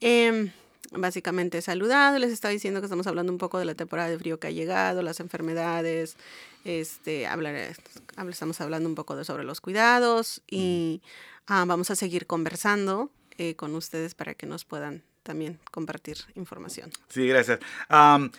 em 0.00 0.52
básicamente 0.92 1.60
saludado. 1.62 2.18
Les 2.18 2.32
estaba 2.32 2.52
diciendo 2.52 2.80
que 2.80 2.86
estamos 2.86 3.06
hablando 3.06 3.32
un 3.32 3.38
poco 3.38 3.58
de 3.58 3.64
la 3.64 3.74
temporada 3.74 4.08
de 4.08 4.18
frío 4.18 4.40
que 4.40 4.48
ha 4.48 4.50
llegado, 4.50 5.02
las 5.02 5.20
enfermedades. 5.20 6.16
Este, 6.64 7.26
hablar, 7.26 7.54
estamos 8.30 8.60
hablando 8.60 8.88
un 8.88 8.94
poco 8.94 9.16
de, 9.16 9.24
sobre 9.24 9.44
los 9.44 9.60
cuidados 9.60 10.42
y 10.50 11.02
ah, 11.46 11.64
vamos 11.66 11.90
a 11.90 11.96
seguir 11.96 12.26
conversando 12.26 13.10
eh, 13.38 13.54
con 13.56 13.74
ustedes 13.74 14.14
para 14.14 14.34
que 14.34 14.46
nos 14.46 14.64
puedan 14.64 15.02
también 15.22 15.60
compartir 15.70 16.16
información. 16.36 16.90
Sí, 17.08 17.28
gracias. 17.28 17.58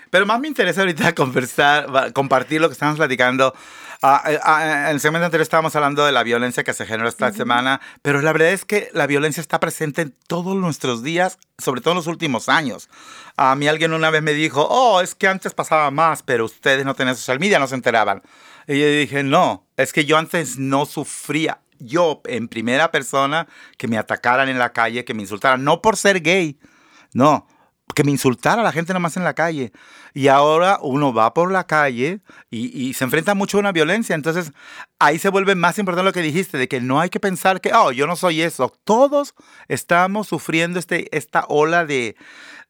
pero 0.09 0.25
más 0.25 0.39
me 0.39 0.47
interesa 0.47 0.81
ahorita 0.81 1.13
conversar, 1.15 2.11
compartir 2.13 2.59
lo 2.59 2.67
que 2.67 2.73
estamos 2.73 2.97
platicando. 2.97 3.53
Eh, 4.01 4.39
ah, 4.43 4.85
en 4.87 4.95
el 4.95 4.99
segmento 4.99 5.25
anterior 5.25 5.43
estábamos 5.43 5.75
hablando 5.75 6.05
de 6.05 6.11
la 6.11 6.23
violencia 6.23 6.63
que 6.63 6.73
se 6.73 6.85
generó 6.85 7.07
esta 7.07 7.31
semana, 7.31 7.79
pero 8.01 8.21
la 8.21 8.33
verdad 8.33 8.49
es 8.49 8.65
que 8.65 8.89
la 8.93 9.07
violencia 9.07 9.39
está 9.39 9.59
presente 9.59 10.01
en 10.01 10.15
todos 10.27 10.55
nuestros 10.55 11.03
días, 11.03 11.37
sobre 11.59 11.81
todo 11.81 11.91
en 11.91 11.97
los 11.97 12.07
últimos 12.07 12.49
años. 12.49 12.89
A 13.37 13.55
mí 13.55 13.67
alguien 13.67 13.93
una 13.93 14.09
vez 14.09 14.23
me 14.23 14.33
dijo, 14.33 14.67
oh, 14.69 15.01
es 15.01 15.15
que 15.15 15.27
antes 15.27 15.53
pasaba 15.53 15.91
más, 15.91 16.23
pero 16.23 16.45
ustedes 16.45 16.85
no 16.85 16.95
tenían 16.95 17.15
social 17.15 17.39
media, 17.39 17.59
no 17.59 17.67
se 17.67 17.75
enteraban. 17.75 18.23
Y 18.67 18.79
yo 18.79 18.87
dije, 18.87 19.23
no, 19.23 19.67
es 19.77 19.93
que 19.93 20.05
yo 20.05 20.17
antes 20.17 20.57
no 20.57 20.85
sufría 20.85 21.59
yo 21.79 22.21
en 22.25 22.47
primera 22.47 22.91
persona 22.91 23.47
que 23.77 23.87
me 23.87 23.97
atacaran 23.97 24.49
en 24.49 24.59
la 24.59 24.73
calle, 24.73 25.05
que 25.05 25.13
me 25.13 25.21
insultaran, 25.21 25.63
no 25.63 25.81
por 25.81 25.97
ser 25.97 26.21
gay, 26.21 26.59
no, 27.13 27.47
que 27.95 28.03
me 28.03 28.11
insultara 28.11 28.63
la 28.63 28.71
gente 28.71 28.93
nomás 28.93 29.17
en 29.17 29.23
la 29.23 29.33
calle. 29.33 29.71
Y 30.13 30.27
ahora 30.27 30.79
uno 30.81 31.13
va 31.13 31.33
por 31.33 31.51
la 31.51 31.65
calle 31.65 32.21
y, 32.49 32.93
se 32.93 33.03
enfrenta 33.03 33.35
mucho 33.35 33.57
a 33.57 33.59
una 33.59 33.71
violencia. 33.71 34.15
Entonces 34.15 34.51
ahí 34.99 35.19
se 35.19 35.29
vuelve 35.29 35.55
más 35.55 35.77
importante 35.79 36.05
lo 36.05 36.13
que 36.13 36.21
dijiste, 36.21 36.57
de 36.57 36.67
que 36.67 36.81
no 36.81 36.99
hay 36.99 37.09
que 37.09 37.19
pensar 37.19 37.61
que, 37.61 37.73
oh, 37.73 37.91
yo 37.91 38.07
no 38.07 38.15
soy 38.15 38.41
eso. 38.41 38.73
Todos 38.83 39.35
estamos 39.67 40.27
sufriendo 40.27 40.79
este, 40.79 41.15
esta 41.15 41.45
ola 41.47 41.85
de, 41.85 42.15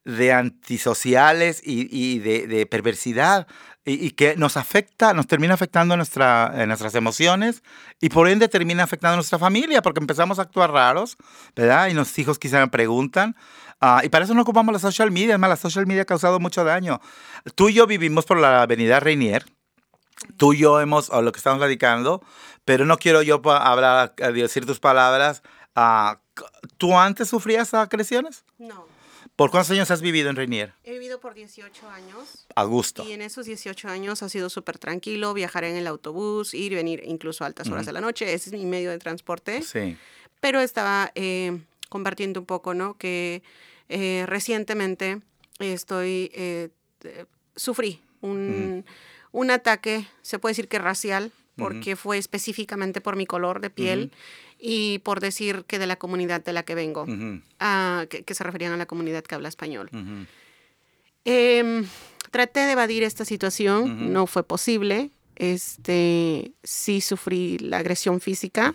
de 0.04 0.32
antisociales 0.32 1.60
y, 1.64 2.18
de, 2.18 2.66
perversidad 2.66 3.46
y, 3.84 4.10
que 4.12 4.36
nos 4.36 4.56
afecta, 4.56 5.12
nos 5.14 5.26
termina 5.26 5.54
afectando 5.54 5.96
nuestra, 5.96 6.52
en 6.54 6.68
nuestras 6.68 6.94
emociones 6.94 7.62
y 8.00 8.08
por 8.08 8.28
ende 8.28 8.48
termina 8.48 8.82
afectando 8.82 9.14
a 9.14 9.16
nuestra 9.16 9.38
familia 9.38 9.82
porque 9.82 10.00
empezamos 10.00 10.38
a 10.38 10.42
actuar 10.42 10.70
raros, 10.70 11.16
¿verdad? 11.54 11.88
Y 11.88 11.94
los 11.94 12.18
hijos 12.18 12.38
quizá 12.38 12.60
me 12.60 12.68
preguntan, 12.68 13.36
Ah, 13.80 14.02
y 14.04 14.10
para 14.10 14.26
eso 14.26 14.34
no 14.34 14.42
ocupamos 14.42 14.74
la 14.74 14.78
social 14.78 15.10
media, 15.10 15.30
además 15.30 15.50
la 15.50 15.56
social 15.56 15.86
media 15.86 16.02
ha 16.02 16.06
causado 16.06 16.38
mucho 16.38 16.64
daño. 16.64 17.00
Tú 17.54 17.70
y 17.70 17.74
yo 17.74 17.86
vivimos 17.86 18.26
por 18.26 18.38
la 18.38 18.62
avenida 18.62 19.00
Reinier, 19.00 19.46
tú 20.36 20.52
y 20.52 20.58
yo 20.58 20.80
hemos, 20.80 21.08
o 21.08 21.22
lo 21.22 21.32
que 21.32 21.38
estamos 21.38 21.60
radicando, 21.60 22.22
pero 22.66 22.84
no 22.84 22.98
quiero 22.98 23.22
yo 23.22 23.40
hablar, 23.50 24.14
decir 24.16 24.66
tus 24.66 24.80
palabras. 24.80 25.42
Ah, 25.74 26.20
¿Tú 26.76 26.98
antes 26.98 27.28
sufrías 27.28 27.72
agresiones? 27.72 28.44
No. 28.58 28.84
¿Por 29.40 29.50
cuántos 29.50 29.70
años 29.70 29.90
has 29.90 30.02
vivido 30.02 30.28
en 30.28 30.36
Reinier? 30.36 30.74
He 30.84 30.92
vivido 30.92 31.18
por 31.18 31.32
18 31.32 31.88
años. 31.88 32.46
A 32.54 32.64
gusto. 32.64 33.08
Y 33.08 33.12
en 33.12 33.22
esos 33.22 33.46
18 33.46 33.88
años 33.88 34.22
ha 34.22 34.28
sido 34.28 34.50
súper 34.50 34.76
tranquilo, 34.76 35.32
viajar 35.32 35.64
en 35.64 35.76
el 35.76 35.86
autobús, 35.86 36.52
ir 36.52 36.72
y 36.72 36.74
venir 36.74 37.02
incluso 37.06 37.44
a 37.44 37.46
altas 37.46 37.66
horas 37.68 37.86
de 37.86 37.92
la 37.94 38.02
noche. 38.02 38.34
Ese 38.34 38.50
es 38.50 38.52
mi 38.52 38.66
medio 38.66 38.90
de 38.90 38.98
transporte. 38.98 39.62
Sí. 39.62 39.96
Pero 40.40 40.60
estaba 40.60 41.10
eh, 41.14 41.58
compartiendo 41.88 42.38
un 42.38 42.44
poco, 42.44 42.74
¿no? 42.74 42.98
Que 42.98 43.42
eh, 43.88 44.24
recientemente 44.26 45.22
estoy, 45.58 46.30
eh, 46.34 46.68
sufrí 47.56 48.02
un, 48.20 48.84
un, 49.32 49.50
ataque, 49.50 50.06
se 50.20 50.38
puede 50.38 50.50
decir 50.50 50.68
que 50.68 50.78
racial, 50.78 51.32
porque 51.56 51.96
fue 51.96 52.18
específicamente 52.18 53.00
por 53.00 53.16
mi 53.16 53.24
color 53.24 53.62
de 53.62 53.70
piel 53.70 54.12
y 54.60 54.98
por 55.00 55.20
decir 55.20 55.64
que 55.66 55.78
de 55.78 55.86
la 55.86 55.96
comunidad 55.96 56.44
de 56.44 56.52
la 56.52 56.62
que 56.62 56.74
vengo, 56.74 57.06
ah, 57.58 58.06
que, 58.08 58.34
se 58.34 58.44
referían 58.44 58.72
a 58.72 58.76
la 58.76 58.86
comunidad 58.86 59.24
que 59.24 59.34
habla 59.34 59.48
español. 59.48 59.90
Em, 61.24 61.86
traté 62.30 62.60
de 62.60 62.72
evadir 62.72 63.02
esta 63.02 63.24
situación, 63.24 64.12
no 64.12 64.26
fue 64.26 64.42
posible. 64.42 65.10
Este, 65.36 66.52
sí 66.62 67.00
sufrí 67.00 67.58
la 67.58 67.78
agresión 67.78 68.20
física. 68.20 68.74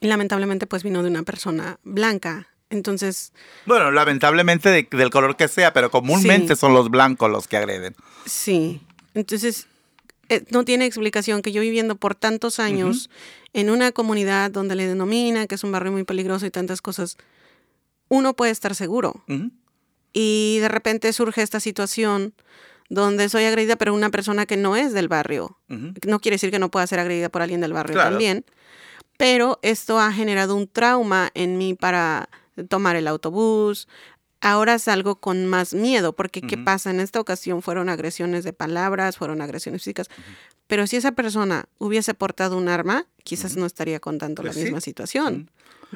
y 0.00 0.06
lamentablemente 0.08 0.66
pues 0.66 0.82
vino 0.82 1.02
de 1.02 1.10
una 1.10 1.22
persona 1.22 1.78
blanca 1.84 2.48
entonces... 2.72 3.32
Bueno, 3.66 3.90
lamentablemente 3.90 4.70
del 4.90 5.10
color 5.10 5.36
que 5.36 5.46
sea, 5.46 5.72
pero 5.72 5.90
comúnmente 5.90 6.56
son 6.56 6.72
los 6.72 6.90
blancos 6.90 7.30
los 7.30 7.46
que 7.46 7.58
agreden. 7.58 7.94
Sí. 8.24 8.80
Entonces, 9.14 9.68
eh, 10.32 10.44
no 10.50 10.64
tiene 10.64 10.86
explicación 10.86 11.42
que 11.42 11.52
yo 11.52 11.60
viviendo 11.60 11.96
por 11.96 12.14
tantos 12.14 12.58
años 12.58 13.10
en 13.52 13.70
una 13.70 13.92
comunidad 13.92 14.50
donde 14.50 14.74
le 14.74 14.86
denomina 14.86 15.46
que 15.46 15.56
es 15.56 15.64
un 15.64 15.72
barrio 15.72 15.92
muy 15.92 16.04
peligroso 16.04 16.46
y 16.46 16.50
tantas 16.50 16.80
cosas, 16.80 17.18
uno 18.08 18.34
puede 18.34 18.52
estar 18.52 18.74
seguro. 18.74 19.24
Y 20.12 20.58
de 20.60 20.68
repente 20.68 21.12
surge 21.12 21.42
esta 21.42 21.60
situación 21.60 22.34
donde 22.88 23.28
soy 23.28 23.44
agredida 23.44 23.76
por 23.76 23.90
una 23.90 24.10
persona 24.10 24.44
que 24.44 24.56
no 24.56 24.76
es 24.76 24.92
del 24.92 25.08
barrio. 25.08 25.58
No 25.68 26.20
quiere 26.20 26.34
decir 26.34 26.50
que 26.50 26.58
no 26.58 26.70
pueda 26.70 26.86
ser 26.86 26.98
agredida 26.98 27.28
por 27.28 27.42
alguien 27.42 27.60
del 27.60 27.72
barrio 27.72 27.96
también. 27.96 28.44
Pero 29.16 29.58
esto 29.62 29.98
ha 29.98 30.12
generado 30.12 30.54
un 30.56 30.68
trauma 30.68 31.30
en 31.34 31.56
mí 31.56 31.74
para 31.74 32.28
tomar 32.68 32.96
el 32.96 33.08
autobús. 33.08 33.88
Ahora 34.44 34.80
salgo 34.80 35.20
con 35.20 35.46
más 35.46 35.72
miedo, 35.72 36.14
porque 36.16 36.42
¿qué 36.42 36.58
pasa? 36.58 36.90
En 36.90 36.98
esta 36.98 37.20
ocasión 37.20 37.62
fueron 37.62 37.88
agresiones 37.88 38.42
de 38.42 38.52
palabras, 38.52 39.16
fueron 39.16 39.40
agresiones 39.40 39.82
físicas, 39.82 40.10
pero 40.66 40.88
si 40.88 40.96
esa 40.96 41.12
persona 41.12 41.66
hubiese 41.78 42.12
portado 42.12 42.58
un 42.58 42.68
arma, 42.68 43.06
quizás 43.22 43.56
no 43.56 43.66
estaría 43.66 44.00
contando 44.00 44.42
la 44.42 44.50
pues 44.50 44.64
misma 44.64 44.80
situación. 44.80 45.48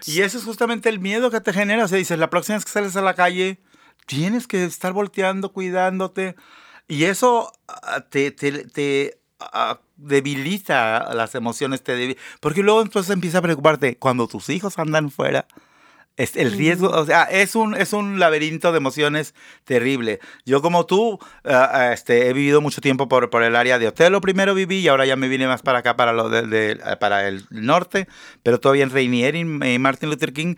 Y 0.05 0.21
eso 0.21 0.39
es 0.39 0.45
justamente 0.45 0.89
el 0.89 1.01
miedo 1.01 1.29
que 1.33 1.41
te 1.41 1.53
genera. 1.53 1.87
O 1.87 1.89
sea, 1.89 1.99
dices, 1.99 2.21
la 2.21 2.31
próxima 2.31 2.57
vez 2.57 2.65
que 2.65 2.71
sales 2.71 2.95
a 2.95 3.03
la 3.03 3.15
calle, 3.15 3.59
tienes 4.07 4.47
que 4.47 4.65
estar 4.65 4.93
volteando, 4.93 5.53
cuidándote. 5.53 6.37
Y 6.87 7.05
eso 7.05 7.51
ah, 7.67 8.05
te, 8.09 8.31
te, 8.31 9.19
ah, 9.41 9.81
debilita 9.97 11.13
las 11.15 11.35
emociones, 11.35 11.83
te 11.83 12.17
porque 12.39 12.63
luego 12.63 12.83
entonces 12.83 13.11
empieza 13.11 13.39
a 13.39 13.43
preocuparte 13.43 13.99
cuando 13.99 14.29
tus 14.29 14.51
hijos 14.51 14.79
andan 14.79 15.11
fuera 15.11 15.49
es 16.17 16.35
el 16.37 16.53
riesgo, 16.53 16.89
o 16.89 17.05
sea, 17.05 17.25
es 17.25 17.55
un, 17.55 17.75
es 17.75 17.93
un 17.93 18.19
laberinto 18.19 18.73
de 18.73 18.79
emociones 18.79 19.35
terrible. 19.65 20.21
Yo 20.47 20.63
como 20.63 20.87
tú, 20.87 21.19
ah, 21.45 21.91
este, 21.93 22.29
he 22.29 22.33
vivido 22.33 22.61
mucho 22.61 22.81
tiempo 22.81 23.09
por, 23.09 23.29
por 23.29 23.43
el 23.43 23.55
área 23.55 23.79
de 23.79 23.89
Otelo, 23.89 24.21
primero 24.21 24.55
viví 24.55 24.79
y 24.79 24.89
ahora 24.89 25.05
ya 25.05 25.17
me 25.17 25.29
vine 25.29 25.47
más 25.47 25.63
para 25.63 25.81
acá, 25.81 25.97
para, 25.97 26.13
lo 26.13 26.31
de, 26.31 26.73
eh, 26.73 26.97
para 26.99 27.29
el 27.29 27.47
norte, 27.51 28.09
pero 28.43 28.59
todavía 28.59 28.85
en 28.85 28.91
Rainier 28.91 29.37
y 29.37 29.45
Martin 29.45 30.09
Luther 30.09 30.33
King. 30.33 30.55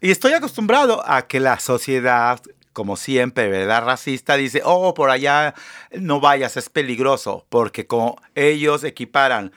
Y 0.00 0.10
estoy 0.10 0.32
acostumbrado 0.32 1.02
a 1.04 1.26
que 1.26 1.40
la 1.40 1.58
sociedad, 1.58 2.40
como 2.72 2.96
siempre, 2.96 3.48
¿verdad? 3.48 3.84
Racista, 3.84 4.36
dice, 4.36 4.62
oh, 4.64 4.94
por 4.94 5.10
allá 5.10 5.54
no 5.92 6.20
vayas, 6.20 6.56
es 6.56 6.70
peligroso, 6.70 7.44
porque 7.48 7.86
como 7.86 8.16
ellos 8.36 8.84
equiparan 8.84 9.52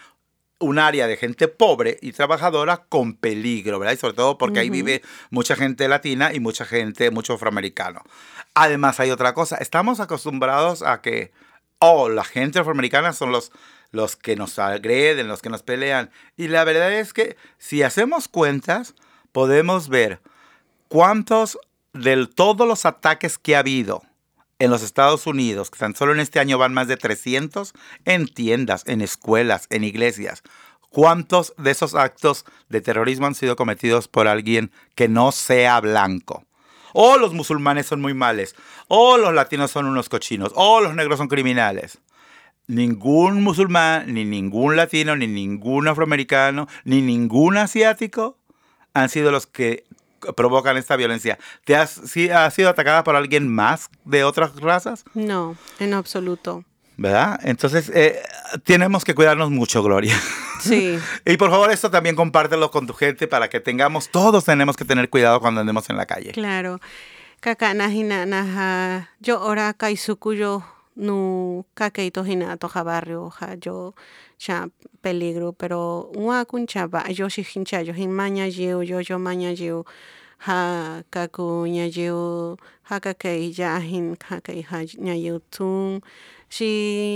un 0.60 0.80
área 0.80 1.08
de 1.08 1.18
gente 1.18 1.48
pobre 1.48 1.98
y 2.02 2.14
trabajadora 2.14 2.86
con 2.88 3.16
peligro, 3.16 3.80
¿verdad? 3.80 3.94
Y 3.94 3.98
sobre 3.98 4.14
todo 4.14 4.38
porque 4.38 4.60
ahí 4.60 4.70
vive 4.70 5.02
mucha 5.30 5.56
gente 5.56 5.88
latina 5.88 6.34
y 6.34 6.40
mucha 6.40 6.66
gente, 6.66 7.12
mucho 7.12 7.34
afroamericano. 7.34 8.02
Además 8.54 9.00
hay 9.00 9.12
otra 9.12 9.34
cosa, 9.34 9.58
estamos 9.58 10.00
acostumbrados 10.00 10.82
a 10.84 11.02
que, 11.02 11.32
oh, 11.80 12.10
la 12.10 12.24
gente 12.24 12.60
afroamericana 12.60 13.14
son 13.14 13.32
los, 13.32 13.52
los 13.92 14.16
que 14.16 14.36
nos 14.36 14.58
agreden, 14.60 15.28
los 15.28 15.42
que 15.42 15.50
nos 15.50 15.64
pelean. 15.64 16.12
Y 16.38 16.48
la 16.48 16.64
verdad 16.64 16.94
es 16.94 17.14
que 17.14 17.36
si 17.58 17.84
hacemos 17.84 18.28
cuentas, 18.28 18.96
podemos 19.32 19.90
ver 19.90 20.22
cuántos 20.88 21.58
de 21.94 22.28
todos 22.28 22.68
los 22.68 22.86
ataques 22.86 23.38
que 23.38 23.56
ha 23.56 23.60
habido 23.60 24.04
en 24.60 24.72
los 24.72 24.84
Estados 24.84 25.28
Unidos, 25.28 25.70
que 25.70 25.80
tan 25.80 25.96
solo 25.96 26.14
en 26.14 26.20
este 26.20 26.40
año 26.40 26.58
van 26.58 26.74
más 26.74 26.88
de 26.88 26.98
300, 26.98 27.74
en 28.06 28.28
tiendas, 28.28 28.84
en 28.88 29.02
escuelas, 29.02 29.68
en 29.70 29.84
iglesias. 29.84 30.44
¿Cuántos 30.90 31.54
de 31.58 31.72
esos 31.72 31.96
actos 31.96 32.46
de 32.70 32.82
terrorismo 32.82 33.26
han 33.26 33.36
sido 33.36 33.56
cometidos 33.56 34.08
por 34.08 34.28
alguien 34.28 34.72
que 34.96 35.08
no 35.08 35.32
sea 35.32 35.82
blanco? 35.82 36.46
O 36.94 37.18
los 37.18 37.34
musulmanes 37.34 37.88
son 37.88 38.00
muy 38.00 38.14
males, 38.14 38.56
o 38.88 39.18
los 39.18 39.34
latinos 39.34 39.72
son 39.72 39.88
unos 39.88 40.08
cochinos, 40.08 40.52
o 40.56 40.82
los 40.82 40.94
negros 40.94 41.18
son 41.18 41.28
criminales. 41.28 41.98
Ningún 42.68 43.42
musulmán, 43.42 44.14
ni 44.14 44.24
ningún 44.24 44.76
latino, 44.76 45.16
ni 45.16 45.28
ningún 45.28 45.88
afroamericano, 45.88 46.68
ni 46.86 47.02
ningún 47.02 47.58
asiático 47.58 48.38
han 48.94 49.10
sido 49.10 49.32
los 49.32 49.48
que 49.48 49.86
provocan 50.36 50.78
esta 50.78 50.96
violencia. 50.96 51.38
¿Te 51.66 51.76
has, 51.76 51.92
sido 51.92 52.70
atacada 52.70 53.04
por 53.04 53.16
alguien 53.16 53.54
más 53.54 53.90
de 54.06 54.24
otras 54.24 54.56
razas? 54.56 55.06
No, 55.14 55.56
en 55.80 55.94
absoluto. 55.94 56.64
¿Verdad? 56.96 57.40
Entonces, 57.44 57.90
eh, 57.94 58.22
tenemos 58.64 59.04
que 59.04 59.16
cuidarnos 59.16 59.50
mucho, 59.50 59.82
Gloria. 59.82 60.16
Sí. 60.62 61.00
y 61.26 61.38
por 61.38 61.50
favor, 61.50 61.72
esto 61.72 61.90
también 61.90 62.16
compártelo 62.16 62.70
con 62.70 62.86
tu 62.86 62.94
gente 62.94 63.28
para 63.28 63.50
que 63.50 63.60
tengamos, 63.60 64.10
todos 64.10 64.46
tenemos 64.46 64.78
que 64.78 64.86
tener 64.86 65.10
cuidado 65.10 65.40
cuando 65.40 65.62
andemos 65.62 65.90
en 65.90 65.98
la 65.98 66.06
calle. 66.06 66.32
Claro. 66.32 66.80
Yo 69.20 69.40
no 70.96 71.66
kakeito 71.76 72.24
hina 72.24 72.58
toja 72.58 72.84
barrio 72.84 73.32
yo 73.66 73.94
cha 74.38 74.68
peligro 75.02 75.54
pero 75.54 76.10
un 76.16 76.30
kuncha 76.46 76.88
yo 77.10 77.30
shi 77.30 77.44
hincha 77.44 77.82
yo 77.82 77.94
hin 77.94 78.12
maña 78.12 78.48
yo 78.48 78.82
yo 78.84 79.00
yo 79.02 79.18
maña 79.20 79.52
yo 79.54 79.86
ha 80.46 81.04
kaku 81.10 81.66
ñayiw 81.68 82.58
hakakay 82.90 83.52
yahin 83.56 84.16
hakay 84.30 84.66
ñayiw 85.00 85.40
tun 85.50 86.02
shi 86.54 86.70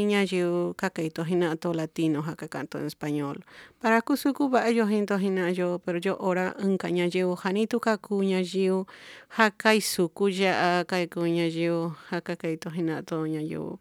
ñayiw 0.10 0.74
kakay 0.74 1.14
tojina 1.14 1.54
to 1.62 1.70
latino 1.70 2.26
hakakanto 2.26 2.82
en 2.82 2.90
español 2.90 3.46
para 3.78 4.02
kusuku 4.02 4.50
ba 4.50 4.66
ellos 4.66 4.90
hintojina 4.90 5.54
yo 5.54 5.78
pero 5.86 6.02
yo 6.02 6.18
ora 6.18 6.58
unka 6.58 6.90
ñayiw 6.90 7.38
hanitu 7.46 7.78
kaku 7.78 8.26
ñayiw 8.26 8.90
hakay 9.38 9.78
suku 9.78 10.34
ya 10.34 10.82
kay 10.90 11.06
ku 11.06 11.22
ñayiw 11.22 11.94
hakakay 12.10 12.58
tojina 12.58 13.06
to 13.06 13.30
ñayiw 13.30 13.78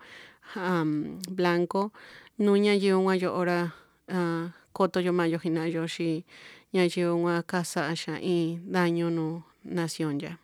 um, 0.61 1.17
blanco 1.25 1.89
nuña 2.37 2.77
yo 2.77 3.01
yo 3.17 3.33
ora 3.33 3.73
uh, 4.13 4.53
koto 4.77 5.01
yo 5.01 5.17
mayo 5.17 5.41
hina 5.41 5.65
yo 5.73 5.89
shi 5.89 6.29
ñayiw 6.77 7.17
nga 7.25 7.41
casa 7.49 7.89
asha 7.89 8.21
y 8.21 8.61
daño 8.61 9.09
no 9.09 9.49
nación 9.65 10.21
ya. 10.21 10.37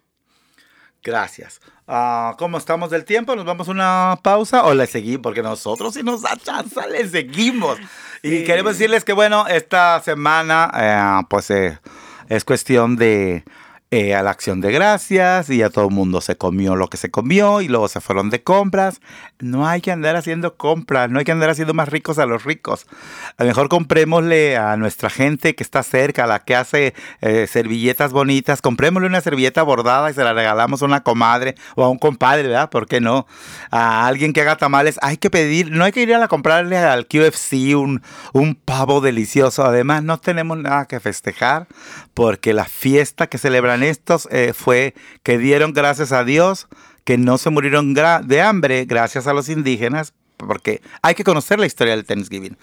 Gracias. 1.03 1.61
Uh, 1.89 2.37
¿Cómo 2.39 2.59
estamos 2.59 2.91
del 2.91 3.05
tiempo? 3.05 3.35
¿Nos 3.35 3.45
vamos 3.45 3.67
a 3.69 3.71
una 3.73 4.19
pausa 4.23 4.65
o 4.65 4.73
le 4.73 4.87
seguimos? 4.87 5.23
Porque 5.23 5.43
nosotros 5.43 5.95
si 5.95 6.03
nos 6.03 6.23
da 6.23 6.37
chance 6.37 6.81
le 6.89 7.09
seguimos. 7.09 7.79
Sí. 8.23 8.37
Y 8.37 8.45
queremos 8.45 8.79
decirles 8.79 9.05
que 9.05 9.13
bueno, 9.13 9.47
esta 9.49 10.01
semana 10.01 10.71
eh, 10.77 11.27
pues 11.29 11.51
eh, 11.51 11.79
es 12.29 12.45
cuestión 12.45 12.95
de 12.97 13.45
eh, 13.95 14.15
a 14.15 14.23
la 14.23 14.31
acción 14.31 14.63
de 14.63 14.73
gracias 14.73 15.51
y 15.51 15.61
a 15.61 15.69
todo 15.69 15.89
el 15.89 15.95
mundo 15.95 16.23
se 16.23 16.39
comió 16.39 16.77
lo 16.77 16.89
que 16.89 16.97
se 16.97 17.11
comió 17.11 17.61
y 17.61 17.69
luego 17.69 17.89
se 17.89 18.01
fueron 18.01 18.31
de 18.31 18.43
compras. 18.43 19.03
No 19.39 19.69
hay 19.69 19.83
que 19.83 19.93
andar 19.93 20.17
haciendo 20.17 20.57
compras, 20.57 21.11
no 21.11 21.19
hay 21.19 21.27
que 21.27 21.33
andar 21.33 21.51
haciendo 21.51 21.75
más 21.75 21.91
ricos 21.91 22.19
a 22.19 22.25
los 22.25 22.45
ricos. 22.45 22.87
A 23.37 23.43
lo 23.43 23.49
mejor 23.49 23.69
comprémosle 23.69 24.57
a 24.57 24.79
nuestra 24.79 25.11
gente 25.11 25.55
que 25.55 25.63
está 25.63 25.83
cerca, 25.83 26.25
a 26.25 26.27
la 26.27 26.39
que 26.39 26.57
hace 26.57 26.95
eh, 27.21 27.47
servilletas 27.47 28.13
bonitas, 28.13 28.63
comprémosle 28.63 29.09
una 29.09 29.21
servilleta 29.21 29.63
bordada 29.63 30.11
y 30.11 30.15
se 30.15 30.25
la 30.25 30.33
regalamos 30.33 30.81
a 30.81 30.87
una 30.87 31.03
comadre 31.03 31.55
o 31.75 31.85
a 31.85 31.91
un 31.91 31.99
compadre, 31.99 32.45
¿verdad? 32.45 32.71
¿Por 32.71 32.87
qué 32.87 33.03
no? 33.03 33.27
A 33.71 34.07
alguien 34.07 34.33
que 34.33 34.41
haga 34.41 34.57
tamales, 34.57 34.99
hay 35.03 35.19
que 35.19 35.29
pedir, 35.29 35.71
no 35.71 35.85
hay 35.85 35.93
que 35.93 36.01
ir 36.01 36.15
a 36.15 36.29
comprarle 36.29 36.79
al 36.79 37.07
QFC 37.07 37.77
un, 37.77 38.01
un 38.33 38.55
pavo 38.55 39.03
delicioso. 39.03 39.67
Además, 39.67 40.03
no 40.03 40.19
tenemos 40.19 40.57
nada 40.57 40.87
que 40.87 40.99
festejar 40.99 41.67
porque 42.15 42.55
la 42.55 42.65
fiesta 42.65 43.27
que 43.27 43.37
celebran 43.37 43.82
estos 43.83 44.29
eh, 44.31 44.53
fue 44.55 44.95
que 45.23 45.39
dieron 45.39 45.73
gracias 45.73 46.13
a 46.13 46.25
Dios 46.25 46.69
que 47.05 47.19
no 47.19 47.39
se 47.39 47.51
murieron 47.51 47.95
de 47.95 48.41
hambre 48.41 48.85
gracias 48.85 49.27
a 49.27 49.33
los 49.33 49.49
indígenas, 49.49 50.15
porque 50.47 50.83
hay 51.03 51.15
que 51.15 51.25
conocer 51.25 51.59
la 51.59 51.67
historia 51.67 51.95
del 51.95 52.05
Thanksgiving, 52.05 52.57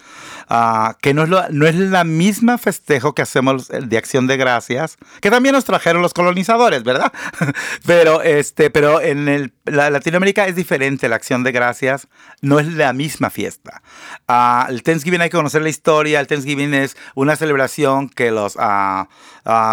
uh, 0.50 0.92
que 1.00 1.14
no 1.14 1.24
es, 1.66 1.74
la 1.74 2.04
misma 2.04 2.58
festejo 2.58 3.14
que 3.14 3.22
hacemos 3.22 3.68
de 3.68 3.98
acción 3.98 4.26
de 4.26 4.36
gracias, 4.36 4.98
que 5.20 5.30
también 5.30 5.54
nos 5.54 5.64
trajeron 5.64 6.02
los 6.02 6.14
colonizadores, 6.14 6.82
¿verdad? 6.82 7.12
pero, 7.86 8.22
este, 8.22 8.70
pero 8.70 9.00
en 9.00 9.28
el, 9.28 9.52
la 9.64 9.90
Latinoamérica 9.90 10.46
es 10.46 10.56
diferente, 10.56 11.08
la 11.08 11.16
acción 11.16 11.42
de 11.42 11.52
gracias 11.52 12.08
no 12.42 12.60
es 12.60 12.66
la 12.66 12.92
misma 12.92 13.30
fiesta. 13.30 13.82
Uh, 14.28 14.70
el 14.70 14.82
Thanksgiving 14.82 15.22
hay 15.22 15.30
que 15.30 15.36
conocer 15.36 15.62
la 15.62 15.70
historia, 15.70 16.20
el 16.20 16.26
Thanksgiving 16.26 16.74
es 16.74 16.96
una 17.14 17.36
celebración 17.36 18.08
que 18.08 18.30
los 18.30 18.56
uh, 18.56 19.06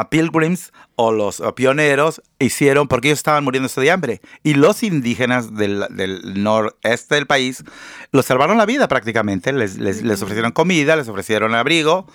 pilgrims 0.09 0.71
o 0.99 1.11
los 1.11 1.43
pioneros 1.55 2.23
hicieron 2.39 2.87
porque 2.87 3.09
ellos 3.09 3.19
estaban 3.19 3.43
muriéndose 3.43 3.79
de 3.79 3.91
hambre. 3.91 4.19
Y 4.43 4.55
los 4.55 4.81
indígenas 4.81 5.55
del, 5.55 5.85
del 5.91 6.43
noreste 6.43 7.15
del 7.15 7.27
país 7.27 7.63
los 8.11 8.25
salvaron 8.25 8.57
la 8.57 8.65
vida 8.65 8.87
prácticamente. 8.87 9.53
Les, 9.53 9.77
les, 9.77 10.01
les, 10.01 10.21
ofrecieron 10.23 10.51
comida, 10.51 10.95
les 10.95 11.07
ofrecieron 11.07 11.53
abrigo. 11.53 12.07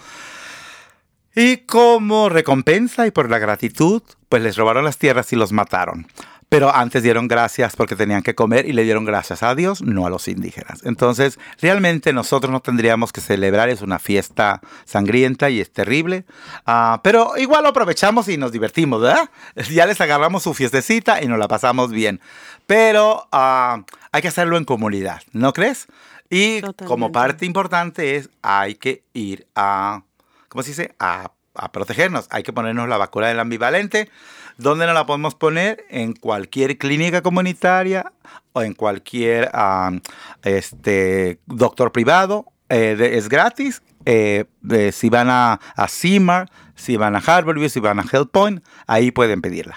Y 1.36 1.58
como 1.58 2.28
recompensa 2.28 3.06
y 3.06 3.12
por 3.12 3.30
la 3.30 3.38
gratitud, 3.38 4.02
pues 4.28 4.42
les 4.42 4.56
robaron 4.56 4.84
las 4.84 4.98
tierras 4.98 5.32
y 5.32 5.36
los 5.36 5.52
mataron. 5.52 6.08
Pero 6.52 6.74
antes 6.74 7.02
dieron 7.02 7.28
gracias 7.28 7.74
porque 7.74 7.96
tenían 7.96 8.22
que 8.22 8.34
comer 8.34 8.68
y 8.68 8.74
le 8.74 8.84
dieron 8.84 9.06
gracias 9.06 9.42
a 9.42 9.54
Dios, 9.54 9.80
no 9.80 10.04
a 10.04 10.10
los 10.10 10.28
indígenas. 10.28 10.82
Entonces, 10.84 11.38
realmente 11.62 12.12
nosotros 12.12 12.52
no 12.52 12.60
tendríamos 12.60 13.10
que 13.10 13.22
celebrar, 13.22 13.70
es 13.70 13.80
una 13.80 13.98
fiesta 13.98 14.60
sangrienta 14.84 15.48
y 15.48 15.62
es 15.62 15.72
terrible. 15.72 16.26
Uh, 16.66 16.98
pero 17.02 17.38
igual 17.38 17.62
lo 17.62 17.70
aprovechamos 17.70 18.28
y 18.28 18.36
nos 18.36 18.52
divertimos, 18.52 19.00
¿verdad? 19.00 19.30
Ya 19.72 19.86
les 19.86 19.98
agarramos 20.02 20.42
su 20.42 20.52
fiestecita 20.52 21.22
y 21.22 21.26
nos 21.26 21.38
la 21.38 21.48
pasamos 21.48 21.90
bien. 21.90 22.20
Pero 22.66 23.26
uh, 23.32 23.82
hay 24.12 24.20
que 24.20 24.28
hacerlo 24.28 24.58
en 24.58 24.66
comunidad, 24.66 25.22
¿no 25.32 25.54
crees? 25.54 25.86
Y 26.28 26.60
Totalmente. 26.60 26.84
como 26.84 27.12
parte 27.12 27.46
importante 27.46 28.16
es, 28.16 28.28
hay 28.42 28.74
que 28.74 29.04
ir 29.14 29.46
a, 29.54 30.02
¿cómo 30.50 30.62
se 30.62 30.72
dice? 30.72 30.94
A, 30.98 31.32
a 31.54 31.72
protegernos. 31.72 32.26
Hay 32.28 32.42
que 32.42 32.52
ponernos 32.52 32.90
la 32.90 32.98
vacuna 32.98 33.28
del 33.28 33.40
ambivalente. 33.40 34.10
¿Dónde 34.58 34.86
nos 34.86 34.94
la 34.94 35.06
podemos 35.06 35.34
poner? 35.34 35.84
En 35.88 36.12
cualquier 36.12 36.78
clínica 36.78 37.22
comunitaria 37.22 38.12
o 38.52 38.62
en 38.62 38.74
cualquier 38.74 39.50
um, 39.54 40.00
este, 40.42 41.38
doctor 41.46 41.92
privado. 41.92 42.46
Eh, 42.68 42.96
de, 42.96 43.18
es 43.18 43.28
gratis. 43.28 43.82
Eh, 44.04 44.46
de, 44.60 44.92
si 44.92 45.08
van 45.08 45.30
a, 45.30 45.60
a 45.76 45.88
CIMAR, 45.88 46.50
si 46.74 46.96
van 46.96 47.14
a 47.14 47.18
Harborview, 47.18 47.68
si 47.68 47.80
van 47.80 48.00
a 48.00 48.02
HealthPoint, 48.02 48.64
ahí 48.86 49.10
pueden 49.10 49.42
pedirla. 49.42 49.76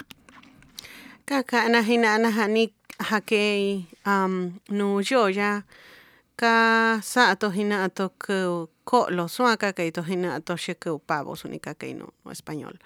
Hakei 2.98 3.88
um, 4.06 4.58
no 4.68 5.00
yoya 5.00 5.64
ka 6.36 7.00
sa 7.02 7.30
ato 7.30 7.50
hina 7.52 7.88
ke 7.92 8.66
ko 8.84 9.06
lo 9.10 9.28
suaka 9.28 9.72
que 9.72 9.92
to 9.92 10.02
hina 10.02 10.36
ato 10.36 10.56
sheke 10.56 10.98
pavos 11.04 11.44
única 11.44 11.74
que 11.74 11.94
no, 11.94 12.14
no 12.24 12.32
español. 12.32 12.78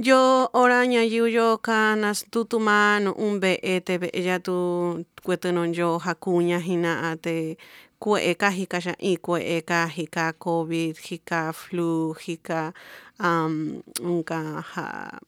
Yo 0.00 0.48
oraña 0.54 1.04
yuyo 1.04 1.58
kanas 1.60 2.24
tutuman 2.32 3.04
un 3.20 3.36
be 3.38 3.60
ete 3.62 4.00
ya 4.16 4.40
tu 4.40 5.04
cuetenon 5.22 5.74
yo 5.76 5.98
hakuña 6.00 6.58
hina 6.58 7.12
ate 7.12 7.58
kue 8.00 8.18
eka 8.32 8.48
hika 8.50 8.78
ya 8.80 8.94
i 8.98 9.16
kue 9.20 9.40
eka 9.58 9.86
hika 9.86 10.32
covid 10.32 10.96
hika 10.96 11.52
flu 11.52 12.16
hika 12.16 12.72
um 13.20 13.82
unka 14.00 14.64
ha 14.72 15.20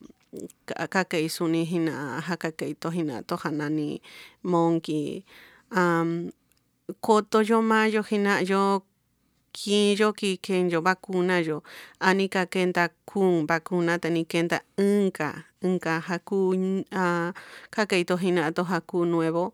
kake 0.89 1.21
isuni 1.21 1.65
hina 1.65 2.21
hakake 2.21 2.73
to 2.73 2.89
hina 2.89 3.21
to 3.21 3.35
hanani 3.37 4.01
monkey 4.41 5.23
um 5.69 6.31
koto 7.01 7.43
yo 7.45 7.61
mayo 7.61 8.01
hina 8.01 8.41
yo 8.41 8.81
quien 9.53 9.95
yo 9.95 10.13
ki 10.13 10.37
ken 10.41 10.69
yo 10.69 10.81
vacuna 10.81 11.39
yo 11.39 11.63
anika 11.99 12.45
kenta 12.45 12.89
kun 13.05 13.45
vacuna 13.47 13.99
tani 13.99 14.25
kenta 14.25 14.61
unka 14.77 15.45
unka 15.61 15.99
haku 15.99 16.49
uh, 16.91 17.31
kakeito 17.69 18.17
hina 18.17 18.51
to 18.51 18.63
haku 18.63 19.05
nuevo 19.05 19.53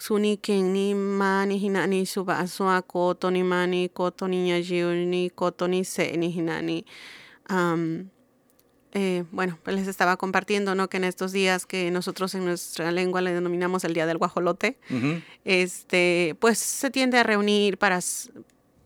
suni 0.00 0.36
ken 0.36 0.72
ni 0.72 0.94
mani 0.94 1.58
hina 1.58 1.86
ni 1.86 2.06
suba 2.06 2.38
asua 2.38 2.82
koto 2.82 3.30
ni 3.30 3.42
mani 3.42 3.88
koto 3.88 4.28
ni 4.28 4.50
yajiu 4.50 4.94
ni 4.94 5.30
koto 5.30 5.66
ni 5.68 5.84
se 5.84 6.16
ni 6.16 6.30
hina 6.30 6.62
ni 6.62 6.84
um, 7.50 8.08
eh, 8.96 9.24
bueno, 9.32 9.58
pues 9.64 9.74
les 9.74 9.88
estaba 9.88 10.16
compartiendo, 10.16 10.76
¿no? 10.76 10.88
Que 10.88 10.98
en 10.98 11.04
estos 11.04 11.32
días 11.32 11.66
que 11.66 11.90
nosotros 11.90 12.32
en 12.36 12.44
nuestra 12.44 12.92
lengua 12.92 13.20
le 13.22 13.32
denominamos 13.34 13.82
el 13.82 13.92
Día 13.92 14.06
del 14.06 14.18
Guajolote, 14.18 14.78
uh 14.88 14.94
-huh. 14.94 15.22
este, 15.44 16.36
pues 16.38 16.58
se 16.60 16.90
tiende 16.90 17.18
a 17.18 17.24
reunir 17.24 17.76
para, 17.76 17.98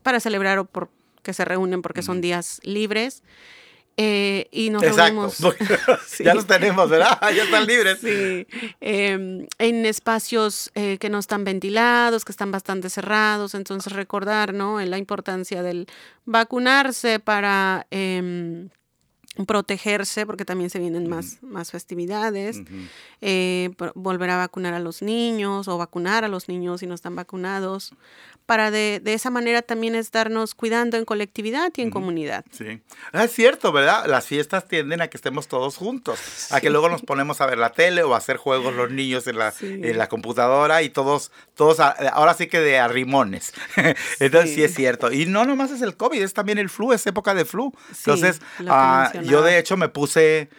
para 0.03 0.19
celebrar 0.19 0.59
o 0.59 0.65
por 0.65 0.89
que 1.23 1.33
se 1.33 1.45
reúnen 1.45 1.81
porque 1.81 2.01
son 2.01 2.21
días 2.21 2.59
libres. 2.63 3.23
Eh, 4.01 4.47
y 4.51 4.69
nos 4.69 4.81
Exacto. 4.81 5.03
reunimos. 5.03 5.37
sí. 6.07 6.23
Ya 6.23 6.33
los 6.33 6.47
tenemos, 6.47 6.89
¿verdad? 6.89 7.19
Ya 7.35 7.43
están 7.43 7.65
libres. 7.65 7.99
Sí. 7.99 8.47
Eh, 8.79 9.45
en 9.57 9.85
espacios 9.85 10.71
eh, 10.73 10.97
que 10.99 11.09
no 11.09 11.19
están 11.19 11.43
ventilados, 11.43 12.23
que 12.23 12.31
están 12.31 12.49
bastante 12.51 12.89
cerrados. 12.89 13.55
Entonces, 13.55 13.91
recordar, 13.91 14.53
¿no? 14.53 14.79
La 14.79 14.97
importancia 14.97 15.61
del 15.63 15.87
vacunarse 16.25 17.19
para 17.19 17.87
em, 17.91 18.69
protegerse 19.45 20.25
porque 20.25 20.45
también 20.45 20.69
se 20.69 20.79
vienen 20.79 21.09
más, 21.09 21.39
más 21.41 21.71
festividades, 21.71 22.57
uh 22.57 22.61
-huh. 22.61 22.89
eh, 23.21 23.69
volver 23.95 24.29
a 24.29 24.37
vacunar 24.37 24.73
a 24.73 24.79
los 24.79 25.01
niños 25.01 25.67
o 25.67 25.77
vacunar 25.77 26.23
a 26.23 26.27
los 26.27 26.47
niños 26.47 26.79
si 26.79 26.87
no 26.87 26.95
están 26.95 27.15
vacunados, 27.15 27.93
para 28.49 28.71
de, 28.71 28.99
de 28.99 29.13
esa 29.13 29.29
manera 29.29 29.61
también 29.61 29.93
estarnos 29.93 30.55
cuidando 30.55 30.97
en 30.97 31.05
colectividad 31.05 31.71
y 31.77 31.81
en 31.81 31.89
uh 31.89 31.91
-huh. 31.91 31.93
comunidad. 31.93 32.45
Sí, 32.49 32.81
Ah, 33.13 33.25
es 33.25 33.31
cierto, 33.31 33.71
¿verdad? 33.71 34.07
Las 34.07 34.25
fiestas 34.25 34.67
tienden 34.67 35.01
a 35.01 35.07
que 35.07 35.17
estemos 35.17 35.47
todos 35.47 35.77
juntos, 35.77 36.17
sí. 36.17 36.55
a 36.55 36.59
que 36.59 36.71
luego 36.71 36.89
nos 36.89 37.03
ponemos 37.03 37.41
a 37.41 37.45
ver 37.45 37.59
la 37.59 37.73
tele 37.73 38.01
o 38.01 38.15
a 38.15 38.17
hacer 38.17 38.37
juegos 38.37 38.73
los 38.73 38.89
niños 38.89 39.27
en 39.27 39.37
la, 39.37 39.51
sí. 39.51 39.67
en 39.83 39.99
la 39.99 40.09
computadora 40.09 40.81
y 40.81 40.89
todos, 40.89 41.31
todos, 41.53 41.79
ahora 41.79 42.33
sí 42.33 42.47
que 42.47 42.59
de 42.59 42.79
arrimones. 42.79 43.53
Entonces 44.19 44.49
sí. 44.49 44.55
sí. 44.55 44.63
es 44.63 44.73
cierto. 44.73 45.11
Y 45.11 45.27
no 45.27 45.45
nomás 45.45 45.69
es 45.69 45.83
el 45.83 45.95
COVID, 45.95 46.19
es 46.19 46.33
también 46.33 46.57
el 46.57 46.71
flu, 46.71 46.91
es 46.91 47.05
época 47.05 47.35
de 47.35 47.45
flu. 47.45 47.71
Entonces, 47.99 48.41
uh, 48.61 49.21
yo 49.21 49.43
de 49.43 49.59
hecho 49.59 49.77
me 49.77 49.89
puse 49.89 50.49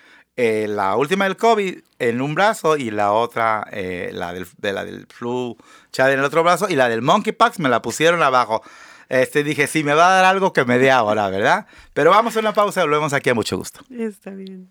eh, 0.42 0.66
la 0.68 0.96
última 0.96 1.24
del 1.26 1.36
COVID 1.36 1.80
en 1.98 2.22
un 2.22 2.34
brazo 2.34 2.78
y 2.78 2.90
la 2.90 3.12
otra, 3.12 3.66
eh, 3.70 4.10
la, 4.14 4.32
del, 4.32 4.46
de 4.56 4.72
la 4.72 4.86
del 4.86 5.06
flu 5.06 5.54
chad 5.92 6.10
en 6.14 6.20
el 6.20 6.24
otro 6.24 6.42
brazo 6.42 6.66
y 6.70 6.76
la 6.76 6.88
del 6.88 7.02
monkeypox 7.02 7.58
me 7.58 7.68
la 7.68 7.82
pusieron 7.82 8.22
abajo. 8.22 8.62
Este, 9.10 9.44
dije, 9.44 9.66
si 9.66 9.84
me 9.84 9.92
va 9.92 10.08
a 10.08 10.14
dar 10.14 10.24
algo 10.24 10.54
que 10.54 10.64
me 10.64 10.78
dé 10.78 10.90
ahora, 10.90 11.28
¿verdad? 11.28 11.66
Pero 11.92 12.10
vamos 12.10 12.34
a 12.36 12.40
una 12.40 12.54
pausa 12.54 12.80
volvemos 12.80 13.12
aquí 13.12 13.28
a 13.28 13.34
mucho 13.34 13.58
gusto. 13.58 13.80
Está 13.90 14.30
bien. 14.30 14.70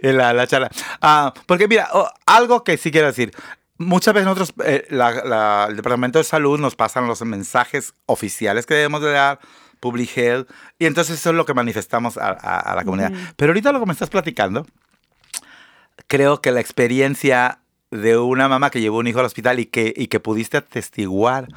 en 0.00 0.16
la, 0.16 0.32
la 0.32 0.46
charla. 0.46 0.70
Ah, 1.02 1.34
porque 1.44 1.68
mira, 1.68 1.90
oh, 1.92 2.08
algo 2.24 2.64
que 2.64 2.78
sí 2.78 2.90
quiero 2.90 3.08
decir 3.08 3.32
muchas 3.78 4.14
veces 4.14 4.26
nosotros, 4.26 4.54
eh, 4.64 4.86
el 4.88 5.76
Departamento 5.76 6.18
de 6.18 6.24
Salud 6.24 6.58
nos 6.58 6.76
pasan 6.76 7.06
los 7.06 7.22
mensajes 7.22 7.94
oficiales 8.06 8.66
que 8.66 8.74
debemos 8.74 9.02
de 9.02 9.12
dar, 9.12 9.40
Public 9.80 10.16
Health, 10.16 10.50
y 10.78 10.86
entonces 10.86 11.18
eso 11.20 11.30
es 11.30 11.36
lo 11.36 11.44
que 11.44 11.54
manifestamos 11.54 12.16
a, 12.16 12.74
la 12.74 12.84
comunidad. 12.84 13.12
Pero 13.36 13.50
ahorita 13.50 13.72
lo 13.72 13.80
que 13.80 13.86
me 13.86 13.92
estás 13.92 14.10
platicando, 14.10 14.66
creo 16.06 16.40
que 16.40 16.52
la 16.52 16.60
experiencia 16.60 17.58
de 17.90 18.16
una 18.16 18.48
mamá 18.48 18.70
que 18.70 18.80
llevó 18.80 18.98
un 18.98 19.06
hijo 19.06 19.20
al 19.20 19.26
hospital 19.26 19.60
y 19.60 19.66
que, 19.66 19.92
y 19.94 20.08
que 20.08 20.20
pudiste 20.20 20.56
atestiguar 20.56 21.48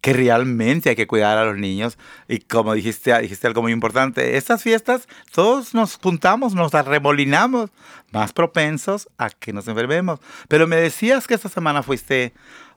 que 0.00 0.12
realmente 0.12 0.90
hay 0.90 0.96
que 0.96 1.06
cuidar 1.06 1.38
a 1.38 1.44
los 1.44 1.56
niños. 1.56 1.98
Y 2.28 2.40
como 2.40 2.74
dijiste, 2.74 3.18
dijiste 3.20 3.46
algo 3.46 3.62
muy 3.62 3.72
importante, 3.72 4.36
estas 4.36 4.62
fiestas 4.62 5.08
todos 5.32 5.74
nos 5.74 5.96
juntamos, 5.96 6.54
nos 6.54 6.74
arremolinamos, 6.74 7.70
más 8.12 8.32
propensos 8.32 9.08
a 9.18 9.30
que 9.30 9.52
nos 9.52 9.66
enfermemos. 9.68 10.20
Pero 10.48 10.66
me 10.66 10.76
decías 10.76 11.26
que 11.26 11.34
esta 11.34 11.48
semana 11.48 11.82
fuiste 11.82 12.32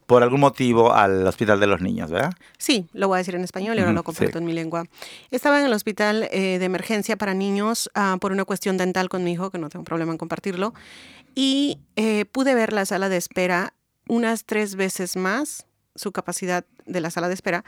por 0.10 0.24
algún 0.24 0.40
motivo 0.40 0.92
al 0.92 1.28
hospital 1.28 1.60
de 1.60 1.68
los 1.68 1.82
niños, 1.82 2.10
¿verdad? 2.10 2.34
Sí, 2.58 2.88
lo 2.94 3.08
voy 3.08 3.18
a 3.18 3.20
decir 3.20 3.36
en 3.36 3.44
español 3.44 3.78
y 3.78 3.82
ahora 3.82 3.94
lo 3.94 4.04
comparto 4.04 4.40
en 4.40 4.46
mi 4.46 4.54
lengua. 4.54 4.86
Estaba 5.30 5.60
en 5.60 5.68
el 5.68 5.74
hospital 5.74 6.28
eh, 6.32 6.58
de 6.58 6.66
emergencia 6.66 7.16
para 7.16 7.36
niños 7.36 7.92
ah, 7.94 8.18
por 8.20 8.32
una 8.32 8.44
cuestión 8.44 8.76
dental 8.76 9.08
con 9.08 9.24
mi 9.24 9.34
hijo, 9.34 9.52
que 9.52 9.60
no 9.60 9.70
tengo 9.70 9.86
problema 9.86 10.12
en 10.12 10.18
compartirlo, 10.18 10.74
y 11.36 11.78
eh, 11.96 12.26
pude 12.26 12.56
ver 12.56 12.74
la 12.74 12.88
sala 12.88 13.08
de 13.08 13.18
espera 13.18 13.76
unas 14.08 14.46
tres 14.46 14.76
veces 14.76 15.16
más 15.16 15.68
su 16.00 16.12
capacidad 16.12 16.66
de 16.86 17.02
la 17.02 17.12
sala 17.12 17.28
de 17.28 17.34
espera, 17.34 17.64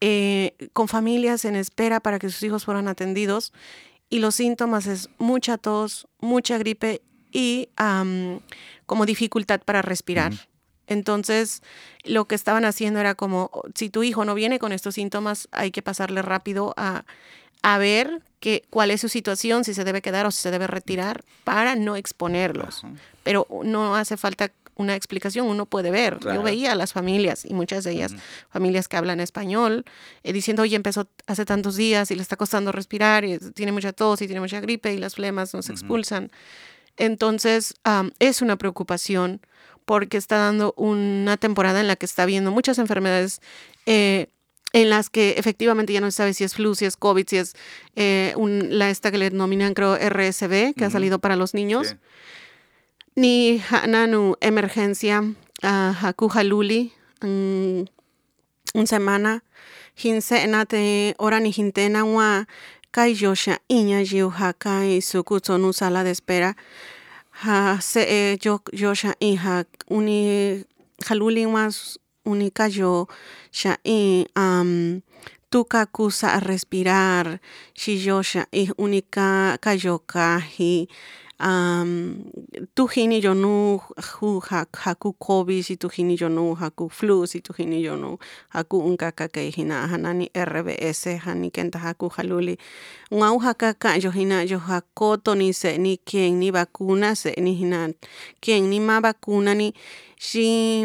eh, 0.00 0.54
con 0.72 0.88
familias 0.88 1.44
en 1.44 1.56
espera 1.56 2.00
para 2.00 2.18
que 2.18 2.28
sus 2.30 2.42
hijos 2.42 2.64
fueran 2.64 2.88
atendidos. 2.88 3.52
Y 4.08 4.18
los 4.18 4.34
síntomas 4.34 4.86
es 4.86 5.08
mucha 5.18 5.56
tos, 5.56 6.08
mucha 6.18 6.58
gripe 6.58 7.00
y 7.30 7.68
como 8.86 9.06
dificultad 9.06 9.60
para 9.60 9.82
respirar. 9.82 10.32
Entonces, 10.88 11.62
lo 12.02 12.24
que 12.24 12.34
estaban 12.34 12.64
haciendo 12.64 12.98
era 12.98 13.14
como, 13.14 13.50
si 13.76 13.88
tu 13.90 14.02
hijo 14.02 14.24
no 14.24 14.34
viene 14.34 14.58
con 14.58 14.72
estos 14.72 14.96
síntomas, 14.96 15.48
hay 15.52 15.70
que 15.70 15.82
pasarle 15.82 16.22
rápido 16.22 16.74
a, 16.76 17.04
a 17.62 17.78
ver 17.78 18.22
que, 18.40 18.64
cuál 18.70 18.90
es 18.90 19.00
su 19.00 19.08
situación, 19.08 19.62
si 19.64 19.74
se 19.74 19.84
debe 19.84 20.02
quedar 20.02 20.26
o 20.26 20.32
si 20.32 20.42
se 20.42 20.50
debe 20.50 20.66
retirar, 20.66 21.22
para 21.44 21.76
no 21.76 21.94
exponerlos. 21.94 22.82
Pero 23.22 23.46
no 23.62 23.94
hace 23.94 24.16
falta 24.16 24.50
una 24.80 24.96
explicación, 24.96 25.46
uno 25.46 25.66
puede 25.66 25.90
ver. 25.90 26.18
Yo 26.20 26.42
veía 26.42 26.72
a 26.72 26.74
las 26.74 26.92
familias 26.92 27.44
y 27.44 27.52
muchas 27.52 27.84
de 27.84 27.92
ellas, 27.92 28.14
familias 28.48 28.88
que 28.88 28.96
hablan 28.96 29.20
español, 29.20 29.84
eh, 30.22 30.32
diciendo, 30.32 30.62
oye, 30.62 30.74
empezó 30.74 31.08
hace 31.26 31.44
tantos 31.44 31.76
días 31.76 32.10
y 32.10 32.16
le 32.16 32.22
está 32.22 32.36
costando 32.36 32.72
respirar 32.72 33.24
y 33.24 33.38
tiene 33.38 33.72
mucha 33.72 33.92
tos 33.92 34.22
y 34.22 34.26
tiene 34.26 34.40
mucha 34.40 34.60
gripe 34.60 34.92
y 34.92 34.98
las 34.98 35.14
flemas 35.14 35.52
nos 35.54 35.68
expulsan. 35.68 36.30
Entonces, 36.96 37.74
es 38.18 38.42
una 38.42 38.56
preocupación 38.56 39.40
porque 39.84 40.16
está 40.16 40.36
dando 40.36 40.72
una 40.76 41.36
temporada 41.36 41.80
en 41.80 41.88
la 41.88 41.96
que 41.96 42.06
está 42.06 42.22
habiendo 42.22 42.50
muchas 42.50 42.78
enfermedades. 42.78 43.40
Eh, 43.86 44.28
en 44.72 44.88
las 44.88 45.10
que 45.10 45.34
efectivamente 45.36 45.92
ya 45.92 46.00
no 46.00 46.08
se 46.12 46.18
sabe 46.18 46.32
si 46.32 46.44
es 46.44 46.54
flu, 46.54 46.76
si 46.76 46.84
es 46.84 46.96
COVID, 46.96 47.26
si 47.26 47.38
es 47.38 47.54
eh, 47.96 48.34
la 48.38 48.88
esta 48.88 49.10
que 49.10 49.18
le 49.18 49.30
denominan 49.30 49.74
creo 49.74 49.96
RSV, 49.96 50.74
que 50.76 50.84
ha 50.84 50.90
salido 50.90 51.18
para 51.18 51.34
los 51.34 51.54
niños 51.54 51.96
ni 53.20 53.58
hananu 53.58 54.36
emergencia 54.40 55.20
uh, 55.62 55.92
haku 56.00 56.28
haluli 56.28 56.92
um, 57.22 57.84
un 58.74 58.86
semana. 58.86 59.42
Hinsena 59.94 60.64
te 60.64 61.14
ora 61.18 61.40
ni 61.40 61.50
hintena 61.52 62.04
wa 62.04 62.46
kai 62.90 63.12
yosha 63.12 63.58
iña 63.68 64.00
jiu 64.04 64.30
ha 64.30 64.52
kai 64.52 65.00
suku 65.02 65.38
sala 65.72 66.02
de 66.04 66.10
espera. 66.10 66.56
Ha 67.44 67.78
se 67.80 68.02
e 68.08 68.38
yo 68.42 68.60
iha 69.20 69.64
uni 69.90 70.64
haluli 71.06 71.46
was 71.46 71.98
uni 72.24 72.50
kayo 72.50 73.06
i 73.84 74.26
um 74.36 75.02
tuka 75.50 75.86
kusa 75.86 76.28
a 76.36 76.40
respirar. 76.40 77.38
Shi 77.74 77.98
yosha 78.06 78.46
i 78.52 78.70
unika 78.78 79.58
kayo 79.60 79.98
kahi 80.06 80.88
um, 81.40 82.24
tuhini 82.74 83.24
yonu 83.24 83.80
hu 84.20 84.40
haku 84.40 85.12
COVID 85.12 85.62
si 85.64 85.76
tuhini 85.76 86.16
yonu 86.20 86.54
haku 86.54 86.90
flu 86.90 87.26
si 87.26 87.40
tuhini 87.40 87.84
yonu 87.84 88.18
haku 88.48 88.78
unkaka 88.78 89.28
ke 89.28 89.50
hina 89.50 89.86
hanani 89.88 90.30
RBS 90.36 91.04
hani 91.24 91.50
kenta 91.50 91.78
haku 91.78 92.08
haluli 92.08 92.58
ngau 93.14 93.38
hakaka 93.38 93.96
yo 93.96 94.10
hina 94.10 94.42
yo 94.42 94.58
hakoto 94.58 95.34
ni 95.34 95.52
se 95.52 95.78
ni 95.78 95.96
quien 95.96 96.38
ni 96.38 96.50
vacuna 96.50 97.14
se 97.16 97.34
ni 97.40 97.54
hina 97.54 97.88
quien 98.40 98.68
ni 98.70 98.80
ma 98.80 99.00
vacuna 99.00 99.54
ni 99.54 99.72
si 100.18 100.84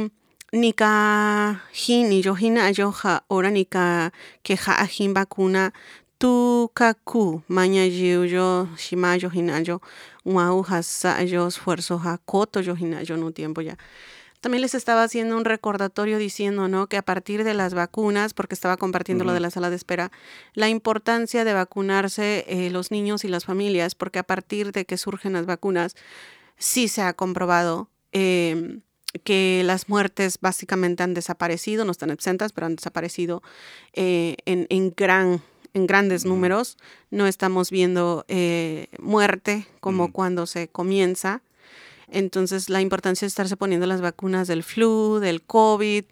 ni 0.54 0.72
ka 0.74 1.60
hini 1.74 2.24
yo 2.26 2.34
hina 2.34 2.72
yo 2.72 2.92
ha 2.92 3.22
ora 3.30 3.52
ni 3.52 3.66
ka 3.66 4.12
que 4.44 4.56
ha 4.56 4.88
hin 6.22 6.30
vacuna 6.30 6.66
tu 6.66 6.72
kaku 6.74 7.44
maña 7.48 7.86
yo 7.88 8.68
shimayo 8.78 9.30
hina 9.34 9.62
yo 9.62 9.82
Wow, 10.26 10.66
yo 11.28 11.48
esfuerzo 11.48 12.02
Hakoto 12.04 12.60
yo 12.62 12.76
en 12.76 13.24
un 13.24 13.34
tiempo 13.34 13.62
ya. 13.62 13.78
También 14.42 14.62
les 14.62 14.74
estaba 14.76 15.04
haciendo 15.04 15.38
un 15.38 15.46
recordatorio 15.46 16.18
diciendo, 16.18 16.68
¿no? 16.68 16.88
Que 16.88 16.98
a 16.98 17.02
partir 17.04 17.44
de 17.44 17.54
las 17.54 17.74
vacunas, 17.76 18.34
porque 18.34 18.56
estaba 18.56 18.78
compartiendo 18.78 19.24
lo 19.24 19.34
de 19.34 19.40
la 19.40 19.52
sala 19.52 19.70
de 19.70 19.76
espera, 19.76 20.12
la 20.54 20.68
importancia 20.68 21.44
de 21.44 21.54
vacunarse 21.54 22.46
eh, 22.48 22.70
los 22.72 22.92
niños 22.92 23.24
y 23.24 23.28
las 23.28 23.46
familias, 23.46 23.96
porque 23.96 24.20
a 24.20 24.24
partir 24.24 24.72
de 24.72 24.86
que 24.86 24.98
surgen 24.98 25.34
las 25.34 25.46
vacunas, 25.46 25.96
sí 26.58 26.88
se 26.88 27.02
ha 27.02 27.14
comprobado 27.14 27.90
em, 28.12 28.82
que 29.24 29.64
las 29.64 29.90
muertes 29.90 30.40
básicamente 30.42 31.04
han 31.04 31.14
desaparecido, 31.14 31.86
no 31.86 31.92
están 31.92 32.10
exentas, 32.12 32.52
pero 32.52 32.68
han 32.68 32.76
desaparecido 32.76 33.42
eh, 33.94 34.38
en, 34.46 34.68
en 34.70 34.94
gran 34.96 35.42
en 35.76 35.88
grandes 35.88 36.24
números, 36.24 36.78
no 37.12 37.28
estamos 37.28 37.70
viendo 37.70 38.24
eh, 38.30 38.88
muerte 38.98 39.68
como 39.82 40.14
cuando 40.14 40.48
se 40.48 40.70
comienza. 40.70 41.42
Entonces, 42.08 42.70
la 42.70 42.80
importancia 42.80 43.26
de 43.26 43.28
estarse 43.28 43.58
poniendo 43.58 43.86
las 43.86 44.00
vacunas 44.00 44.48
del 44.48 44.64
flu, 44.64 45.20
del 45.20 45.42
COVID, 45.42 46.06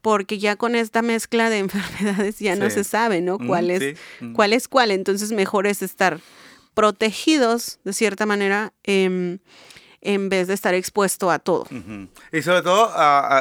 porque 0.00 0.38
ya 0.38 0.56
con 0.56 0.74
esta 0.74 1.02
mezcla 1.02 1.50
de 1.50 1.58
enfermedades 1.66 2.38
ya 2.38 2.56
no 2.56 2.70
se 2.70 2.84
sabe, 2.84 3.20
¿no? 3.20 3.36
¿Cuál, 3.38 3.70
es, 3.70 3.98
cuál 4.34 4.54
es 4.54 4.66
cuál. 4.66 4.90
Entonces, 4.90 5.30
mejor 5.30 5.66
es 5.66 5.82
estar 5.82 6.18
protegidos 6.72 7.80
de 7.84 7.92
cierta 7.92 8.24
manera. 8.24 8.72
Em, 8.82 9.38
en 10.04 10.28
vez 10.28 10.48
de 10.48 10.54
estar 10.54 10.74
expuesto 10.74 11.30
a 11.30 11.38
todo. 11.38 11.64
Y 12.32 12.42
sobre 12.42 12.62
todo, 12.62 12.90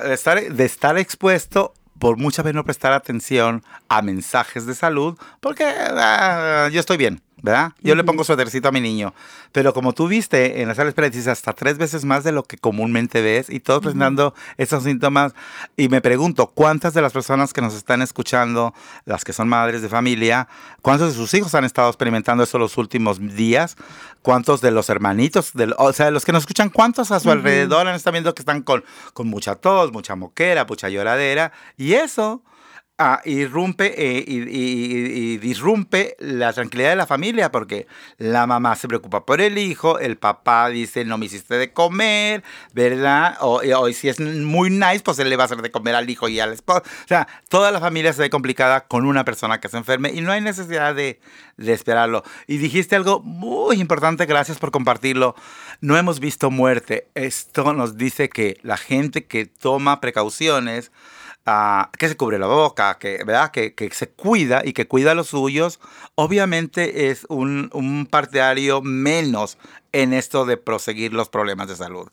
estar, 0.03 0.53
de 0.53 0.63
estar 0.63 0.95
expuesto 0.99 1.73
por 2.01 2.17
muchas 2.17 2.43
veces 2.43 2.55
no 2.55 2.63
prestar 2.63 2.93
atención 2.93 3.63
a 3.87 4.01
mensajes 4.01 4.65
de 4.65 4.73
salud, 4.73 5.19
porque 5.39 5.63
ah, 5.65 6.67
yo 6.73 6.79
estoy 6.79 6.97
bien. 6.97 7.21
¿Verdad? 7.41 7.71
Yo 7.81 7.95
le 7.95 8.03
pongo 8.03 8.23
suétercito 8.23 8.67
a 8.67 8.71
mi 8.71 8.81
niño. 8.81 9.13
Pero 9.51 9.73
como 9.73 9.93
tú 9.93 10.07
viste 10.07 10.61
en 10.61 10.67
las 10.67 10.77
sala 10.77 10.91
de 10.91 11.31
hasta 11.31 11.53
tres 11.53 11.77
veces 11.77 12.05
más 12.05 12.23
de 12.23 12.31
lo 12.31 12.43
que 12.43 12.57
comúnmente 12.57 13.21
ves 13.21 13.49
y 13.49 13.59
todos 13.59 13.81
presentando 13.81 14.33
esos 14.57 14.83
síntomas. 14.83 15.33
Y 15.75 15.89
me 15.89 16.01
pregunto, 16.01 16.47
¿cuántas 16.47 16.93
de 16.93 17.01
las 17.01 17.13
personas 17.13 17.53
que 17.53 17.61
nos 17.61 17.73
están 17.73 18.01
escuchando, 18.01 18.73
las 19.05 19.23
que 19.23 19.33
son 19.33 19.49
madres 19.49 19.81
de 19.81 19.89
familia, 19.89 20.47
cuántos 20.81 21.09
de 21.09 21.15
sus 21.15 21.33
hijos 21.33 21.55
han 21.55 21.65
estado 21.65 21.89
experimentando 21.89 22.43
eso 22.43 22.57
los 22.57 22.77
últimos 22.77 23.19
días? 23.19 23.75
¿Cuántos 24.21 24.61
de 24.61 24.69
los 24.69 24.89
hermanitos, 24.89 25.51
o 25.77 25.93
sea, 25.93 26.11
los 26.11 26.25
que 26.25 26.31
nos 26.31 26.43
escuchan, 26.43 26.69
cuántos 26.69 27.11
a 27.11 27.19
su 27.19 27.31
alrededor 27.31 27.87
han 27.87 27.95
estado 27.95 28.13
viendo 28.13 28.35
que 28.35 28.43
están 28.43 28.61
con, 28.61 28.83
con 29.13 29.27
mucha 29.27 29.55
tos, 29.55 29.91
mucha 29.91 30.15
moquera, 30.15 30.65
mucha 30.65 30.89
lloradera? 30.89 31.51
Y 31.75 31.93
eso 31.93 32.43
ah, 33.01 33.21
irrumpe 33.25 33.93
eh, 33.97 34.23
y, 34.27 35.37
disrumpe 35.37 36.15
la 36.19 36.53
tranquilidad 36.53 36.91
de 36.91 36.95
la 36.95 37.07
familia 37.07 37.51
porque 37.51 37.87
la 38.17 38.45
mamá 38.47 38.75
se 38.75 38.87
preocupa 38.87 39.25
por 39.25 39.41
el 39.41 39.57
hijo, 39.57 39.99
el 39.99 40.17
papá 40.17 40.69
dice 40.69 41.05
no 41.05 41.17
me 41.17 41.25
hiciste 41.25 41.55
de 41.55 41.73
comer, 41.73 42.43
¿verdad? 42.73 43.37
O, 43.41 43.61
o 43.77 43.91
si 43.91 44.09
es 44.09 44.19
muy 44.19 44.69
nice, 44.69 45.01
pues 45.03 45.19
él 45.19 45.29
le 45.29 45.37
va 45.37 45.43
a 45.43 45.45
hacer 45.45 45.61
de 45.61 45.71
comer 45.71 45.95
al 45.95 46.09
hijo 46.09 46.29
y 46.29 46.39
al 46.39 46.53
esposo. 46.53 46.81
O 46.81 47.07
sea, 47.07 47.27
toda 47.49 47.71
la 47.71 47.79
familia 47.79 48.13
se 48.13 48.21
ve 48.21 48.29
complicada 48.29 48.87
con 48.87 49.05
una 49.05 49.25
persona 49.25 49.59
que 49.59 49.69
se 49.69 49.77
enferme 49.77 50.11
y 50.13 50.21
no 50.21 50.31
hay 50.31 50.41
necesidad 50.41 50.95
de 50.95 51.19
esperarlo. 51.57 52.23
Y 52.47 52.57
dijiste 52.57 52.95
algo 52.95 53.21
muy 53.21 53.79
importante, 53.79 54.25
gracias 54.25 54.59
por 54.59 54.71
compartirlo. 54.71 55.35
No 55.79 55.97
hemos 55.97 56.19
visto 56.19 56.51
muerte. 56.51 57.07
Esto 57.15 57.73
nos 57.73 57.97
dice 57.97 58.29
que 58.29 58.57
la 58.63 58.77
gente 58.77 59.25
que 59.25 59.45
toma 59.45 60.01
precauciones, 60.01 60.91
ah, 61.45 61.91
que 61.97 62.07
se 62.07 62.17
cubre 62.17 62.39
la 62.39 62.47
boca, 62.47 62.97
que, 62.99 63.23
¿verdad? 63.25 63.51
Que, 63.51 63.73
que 63.73 63.89
se 63.91 64.09
cuida 64.09 64.61
y 64.63 64.73
que 64.73 64.87
cuida 64.87 65.11
a 65.11 65.15
los 65.15 65.27
suyos, 65.27 65.79
obviamente 66.15 67.09
es 67.09 67.25
un, 67.29 67.69
un 67.73 68.05
partidario 68.05 68.81
menos 68.81 69.57
en 69.93 70.13
esto 70.13 70.45
de 70.45 70.57
proseguir 70.57 71.13
los 71.13 71.29
problemas 71.29 71.67
de 71.67 71.75
salud. 71.75 72.07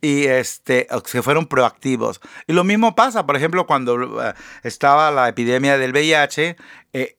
Y 0.00 0.24
este, 0.26 0.86
se 1.04 1.22
fueron 1.22 1.46
proactivos. 1.46 2.20
Y 2.46 2.52
lo 2.52 2.64
mismo 2.64 2.94
pasa, 2.94 3.26
por 3.26 3.36
ejemplo, 3.36 3.66
cuando 3.66 4.22
eh, 4.22 4.34
estaba 4.62 5.10
la 5.10 5.28
epidemia 5.28 5.78
del 5.78 5.92
VIH, 5.92 6.56
eh, 6.92 7.16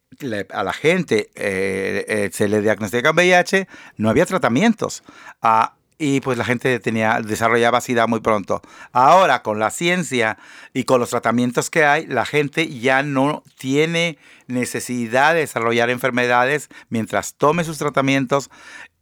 a 0.49 0.63
la 0.63 0.73
gente 0.73 1.29
eh, 1.35 2.05
eh, 2.07 2.29
se 2.31 2.47
le 2.47 2.61
diagnostica 2.61 3.11
VIH, 3.11 3.67
no 3.97 4.09
había 4.09 4.25
tratamientos. 4.25 5.03
Ah, 5.41 5.75
y 5.97 6.19
pues 6.21 6.37
la 6.37 6.45
gente 6.45 6.79
tenía, 6.79 7.21
desarrollaba 7.21 7.81
SIDA 7.81 8.07
muy 8.07 8.19
pronto. 8.19 8.61
Ahora, 8.91 9.41
con 9.41 9.59
la 9.59 9.71
ciencia 9.71 10.37
y 10.73 10.83
con 10.83 10.99
los 10.99 11.09
tratamientos 11.09 11.69
que 11.69 11.85
hay, 11.85 12.05
la 12.07 12.25
gente 12.25 12.67
ya 12.67 13.03
no 13.03 13.43
tiene 13.57 14.17
necesidad 14.47 15.33
de 15.33 15.41
desarrollar 15.41 15.89
enfermedades 15.89 16.69
mientras 16.89 17.35
tome 17.35 17.63
sus 17.63 17.77
tratamientos 17.77 18.49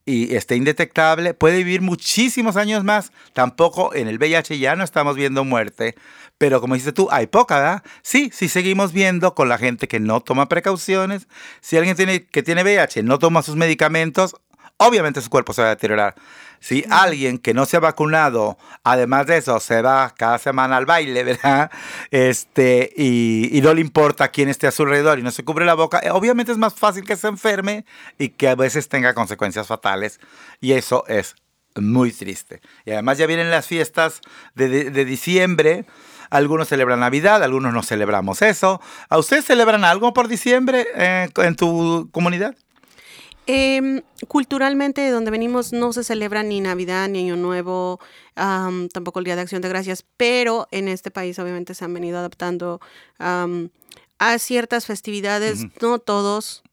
y 0.05 0.35
esté 0.35 0.55
indetectable, 0.55 1.33
puede 1.33 1.57
vivir 1.57 1.81
muchísimos 1.81 2.57
años 2.57 2.83
más. 2.83 3.11
Tampoco 3.33 3.95
en 3.95 4.07
el 4.07 4.17
VIH 4.17 4.59
ya 4.59 4.75
no 4.75 4.83
estamos 4.83 5.15
viendo 5.15 5.45
muerte, 5.45 5.95
pero 6.37 6.59
como 6.59 6.75
dices 6.75 6.93
tú, 6.93 7.07
hay 7.09 7.27
poca, 7.27 7.57
¿verdad? 7.57 7.83
Sí, 8.01 8.29
sí 8.33 8.49
seguimos 8.49 8.91
viendo 8.91 9.33
con 9.33 9.47
la 9.47 9.57
gente 9.57 9.87
que 9.87 9.99
no 9.99 10.19
toma 10.21 10.49
precauciones. 10.49 11.27
Si 11.61 11.77
alguien 11.77 11.95
tiene, 11.95 12.25
que 12.25 12.43
tiene 12.43 12.63
VIH 12.63 13.03
no 13.03 13.17
toma 13.17 13.43
sus 13.43 13.55
medicamentos, 13.55 14.35
obviamente 14.77 15.21
su 15.21 15.29
cuerpo 15.29 15.53
se 15.53 15.61
va 15.61 15.67
a 15.67 15.71
deteriorar. 15.71 16.15
Si 16.59 16.85
alguien 16.89 17.39
que 17.39 17.53
no 17.53 17.65
se 17.65 17.75
ha 17.75 17.81
vacunado, 17.81 18.57
además 18.85 19.27
de 19.27 19.37
eso, 19.37 19.59
se 19.59 19.81
va 19.81 20.13
cada 20.17 20.37
semana 20.37 20.77
al 20.77 20.85
baile, 20.85 21.23
¿verdad? 21.25 21.69
Este, 22.09 22.91
y, 22.95 23.49
y 23.57 23.61
no 23.61 23.73
le 23.73 23.81
importa 23.81 24.29
quién 24.29 24.47
esté 24.49 24.67
a 24.67 24.71
su 24.71 24.83
alrededor 24.83 25.19
y 25.19 25.23
no 25.23 25.31
se 25.31 25.43
cubre 25.43 25.65
la 25.65 25.73
boca, 25.73 26.01
obviamente 26.11 26.51
es 26.51 26.57
más 26.57 26.73
fácil 26.73 27.03
que 27.03 27.15
se 27.17 27.27
enferme 27.27 27.85
y 28.17 28.29
que 28.29 28.47
a 28.47 28.55
veces 28.55 28.87
tenga 28.87 29.13
consecuencias 29.13 29.67
fatales. 29.67 30.19
Y 30.61 30.71
eso 30.73 31.03
es 31.07 31.35
muy 31.75 32.11
triste. 32.11 32.61
Y 32.85 32.91
además 32.91 33.17
ya 33.17 33.25
vienen 33.27 33.49
las 33.51 33.67
fiestas 33.67 34.21
de, 34.55 34.69
de- 34.69 34.89
de 34.91 35.05
diciembre. 35.05 35.85
Algunos 36.29 36.67
celebran 36.69 36.99
Navidad, 37.01 37.43
algunos 37.43 37.73
no 37.73 37.83
celebramos 37.83 38.41
eso. 38.41 38.79
¿A 39.09 39.17
ustedes 39.17 39.43
celebran 39.45 39.83
algo 39.83 40.13
por 40.13 40.27
diciembre 40.27 40.87
eh, 40.95 41.29
en 41.35 41.55
tu 41.55 42.09
comunidad? 42.11 42.55
Em, 43.45 44.01
culturalmente, 44.29 45.01
de 45.01 45.09
donde 45.11 45.29
venimos, 45.31 45.73
no 45.73 45.91
se 45.91 46.03
celebra 46.05 46.43
ni 46.43 46.61
Navidad, 46.61 47.09
ni 47.09 47.19
Año 47.19 47.35
Nuevo, 47.35 47.99
am, 48.35 48.87
tampoco 48.87 49.19
el 49.19 49.25
Día 49.25 49.35
de 49.35 49.41
Acción 49.41 49.61
de 49.61 49.67
Gracias, 49.69 50.05
pero 50.15 50.67
en 50.71 50.87
este 50.87 51.11
país 51.11 51.37
obviamente 51.39 51.73
se 51.73 51.83
han 51.83 51.93
venido 51.93 52.17
adaptando 52.19 52.79
a 53.19 54.39
ciertas 54.39 54.85
festividades, 54.85 55.65
no 55.81 55.99
todos. 55.99 56.63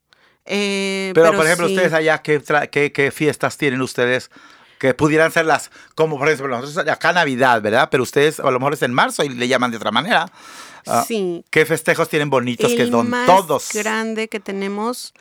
eh, 0.47 1.11
Pero, 1.15 1.35
por 1.35 1.45
ejemplo, 1.47 1.67
sí. 1.67 1.75
ustedes 1.75 1.93
allá, 1.93 2.19
¿qué, 2.23 2.41
qué, 2.71 2.93
qué 2.93 3.11
fiestas 3.11 3.57
tienen 3.57 3.81
ustedes 3.83 4.31
que 4.79 4.95
pudieran 4.95 5.31
ser 5.31 5.45
las, 5.45 5.71
como 5.95 6.19
por 6.19 6.29
ejemplo, 6.29 6.59
nosotros 6.59 6.89
acá 6.89 7.13
Navidad, 7.13 7.61
¿verdad? 7.61 7.89
Pero 7.91 8.03
ustedes 8.03 8.41
a 8.41 8.51
lo 8.51 8.59
mejor 8.59 8.73
es 8.75 8.83
en 8.83 8.95
marzo 8.95 9.23
y 9.25 9.29
le 9.29 9.47
llaman 9.47 9.71
de 9.71 9.77
otra 9.77 9.91
manera. 9.91 10.27
Ah, 10.87 11.05
Sí. 11.07 11.45
¿Qué 11.51 11.67
festejos 11.67 12.09
tienen 12.09 12.31
bonitos 12.31 12.73
que 12.73 12.89
son 12.91 13.11
más 13.11 13.27
todos? 13.27 13.69
grande 13.75 14.29
que 14.29 14.41
tenemos. 14.41 15.13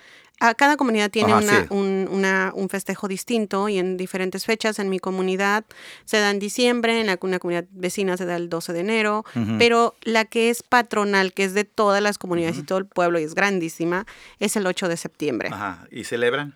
A 0.42 0.54
cada 0.56 0.78
comunidad 0.78 1.12
tiene 1.12 1.34
Ajá, 1.34 1.42
una- 1.44 1.62
sí. 1.64 1.68
un, 1.72 2.08
una- 2.12 2.52
un 2.56 2.70
festejo 2.70 3.08
distinto 3.08 3.68
y 3.70 3.78
en 3.78 3.98
diferentes 3.98 4.46
fechas. 4.46 4.80
En 4.80 4.90
mi 4.90 5.00
comunidad 5.00 5.66
se 6.06 6.18
da 6.20 6.32
en 6.32 6.40
diciembre, 6.40 7.00
en 7.00 7.08
la, 7.08 7.18
una 7.22 7.40
comunidad 7.40 7.66
vecina 7.72 8.16
se 8.18 8.26
da 8.26 8.36
el 8.38 8.50
12 8.50 8.72
de 8.74 8.80
enero, 8.80 9.26
pero 9.58 9.96
la 10.02 10.26
que 10.26 10.50
es 10.50 10.64
patronal, 10.64 11.34
que 11.34 11.44
es 11.44 11.54
de 11.54 11.66
todas 11.66 12.02
las 12.02 12.18
comunidades 12.18 12.58
y 12.58 12.64
todo 12.64 12.78
el 12.78 12.86
pueblo 12.86 13.20
y 13.20 13.24
es 13.24 13.36
grandísima, 13.36 14.06
es 14.40 14.56
el 14.56 14.66
8 14.66 14.88
de 14.88 14.98
septiembre. 14.98 15.50
Ajá. 15.52 15.88
¿Y 15.92 16.06
celebran? 16.06 16.56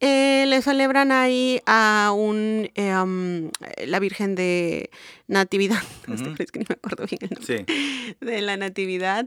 Eh, 0.00 0.44
le 0.48 0.60
celebran 0.60 1.10
ahí 1.10 1.62
a 1.64 2.12
un 2.14 2.70
eh, 2.74 3.86
la 3.86 3.98
Virgen 3.98 4.34
de 4.34 4.90
Natividad. 5.26 5.82
es 6.38 6.52
que 6.52 6.58
ni 6.58 6.66
me 6.68 6.74
acuerdo 6.74 7.06
bien 7.06 7.18
el 7.22 7.30
nombre 7.30 7.64
Sí. 7.66 8.14
de 8.20 8.42
la 8.42 8.58
natividad. 8.58 9.26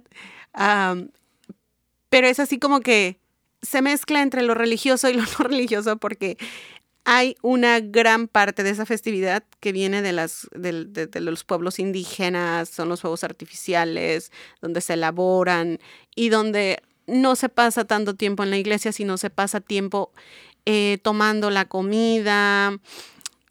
Pero 2.09 2.27
es 2.27 2.39
así 2.39 2.59
como 2.59 2.81
que 2.81 3.17
se 3.61 3.81
mezcla 3.81 4.21
entre 4.21 4.43
lo 4.43 4.53
religioso 4.53 5.09
y 5.09 5.13
lo 5.13 5.23
no 5.39 5.45
religioso 5.47 5.97
porque 5.97 6.37
hay 7.05 7.35
una 7.41 7.79
gran 7.79 8.27
parte 8.27 8.63
de 8.63 8.69
esa 8.71 8.85
festividad 8.85 9.43
que 9.59 9.71
viene 9.71 10.01
de, 10.01 10.11
las, 10.13 10.47
del- 10.53 10.93
de, 10.93 11.07
de 11.07 11.21
los 11.21 11.43
pueblos 11.43 11.79
indígenas, 11.79 12.69
son 12.69 12.89
los 12.89 13.01
fuegos 13.01 13.23
artificiales, 13.23 14.31
donde 14.61 14.81
se 14.81 14.93
elaboran 14.93 15.79
y 16.15 16.29
donde 16.29 16.81
no 17.07 17.35
se 17.35 17.49
pasa 17.49 17.85
tanto 17.85 18.15
tiempo 18.15 18.43
en 18.43 18.51
la 18.51 18.57
iglesia, 18.57 18.91
sino 18.91 19.17
se 19.17 19.31
pasa 19.31 19.59
tiempo 19.61 20.11
eh, 20.65 20.99
tomando 21.01 21.49
la 21.49 21.65
comida. 21.65 22.77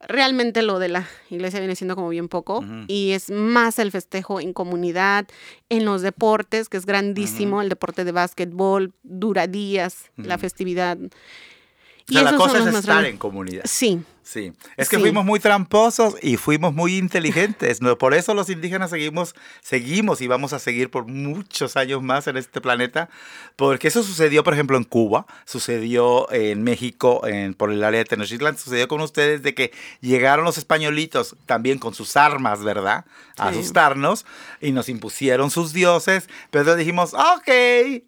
Realmente 0.00 0.62
lo 0.62 0.78
de 0.78 0.88
la 0.88 1.08
iglesia 1.28 1.58
viene 1.58 1.74
siendo 1.74 1.96
como 1.96 2.08
bien 2.08 2.28
poco 2.28 2.64
y 2.86 3.10
es 3.12 3.30
más 3.30 3.80
el 3.80 3.90
festejo 3.90 4.40
en 4.40 4.52
comunidad, 4.52 5.26
en 5.68 5.84
los 5.84 6.02
deportes, 6.02 6.68
que 6.68 6.76
es 6.76 6.86
grandísimo, 6.86 7.62
el 7.62 7.68
deporte 7.68 8.04
de 8.04 8.12
básquetbol, 8.12 8.92
dura 9.02 9.48
días, 9.48 10.12
la 10.16 10.38
festividad. 10.38 10.98
O 10.98 12.12
sea, 12.12 12.22
la 12.22 12.30
esos 12.30 12.40
cosa 12.40 12.58
es 12.58 12.66
estar 12.66 12.84
grandes. 12.84 13.12
en 13.12 13.18
comunidad. 13.18 13.62
Sí, 13.64 14.00
Sí, 14.30 14.52
es 14.76 14.90
que 14.90 14.96
Sí. 14.96 15.00
fuimos 15.02 15.24
muy 15.24 15.40
tramposos 15.40 16.16
y 16.20 16.36
fuimos 16.36 16.74
muy 16.74 16.98
inteligentes. 16.98 17.80
¿no? 17.80 17.96
Por 17.96 18.12
eso 18.12 18.34
los 18.34 18.50
indígenas 18.50 18.90
seguimos, 18.90 19.34
seguimos 19.62 20.20
y 20.20 20.26
vamos 20.26 20.52
a 20.52 20.58
seguir 20.58 20.90
por 20.90 21.06
muchos 21.06 21.78
años 21.78 22.02
más 22.02 22.26
en 22.26 22.36
este 22.36 22.60
planeta, 22.60 23.08
porque 23.56 23.88
eso 23.88 24.02
sucedió, 24.02 24.44
por 24.44 24.52
ejemplo, 24.52 24.76
en 24.76 24.84
Cuba, 24.84 25.24
sucedió 25.46 26.30
en 26.30 26.62
México, 26.62 27.26
en, 27.26 27.54
por 27.54 27.72
el 27.72 27.82
área 27.82 28.00
de 28.00 28.04
Tenochtitlan, 28.04 28.58
sucedió 28.58 28.86
con 28.86 29.00
ustedes 29.00 29.42
de 29.42 29.54
que 29.54 29.72
llegaron 30.02 30.44
los 30.44 30.58
españolitos 30.58 31.34
también 31.46 31.78
con 31.78 31.94
sus 31.94 32.14
armas, 32.18 32.62
¿verdad? 32.62 33.06
A 33.38 33.50
Sí. 33.50 33.58
asustarnos 33.60 34.26
y 34.60 34.72
nos 34.72 34.90
impusieron 34.90 35.50
sus 35.50 35.72
dioses, 35.72 36.28
pero 36.50 36.76
dijimos, 36.76 37.14
ok, 37.14 37.48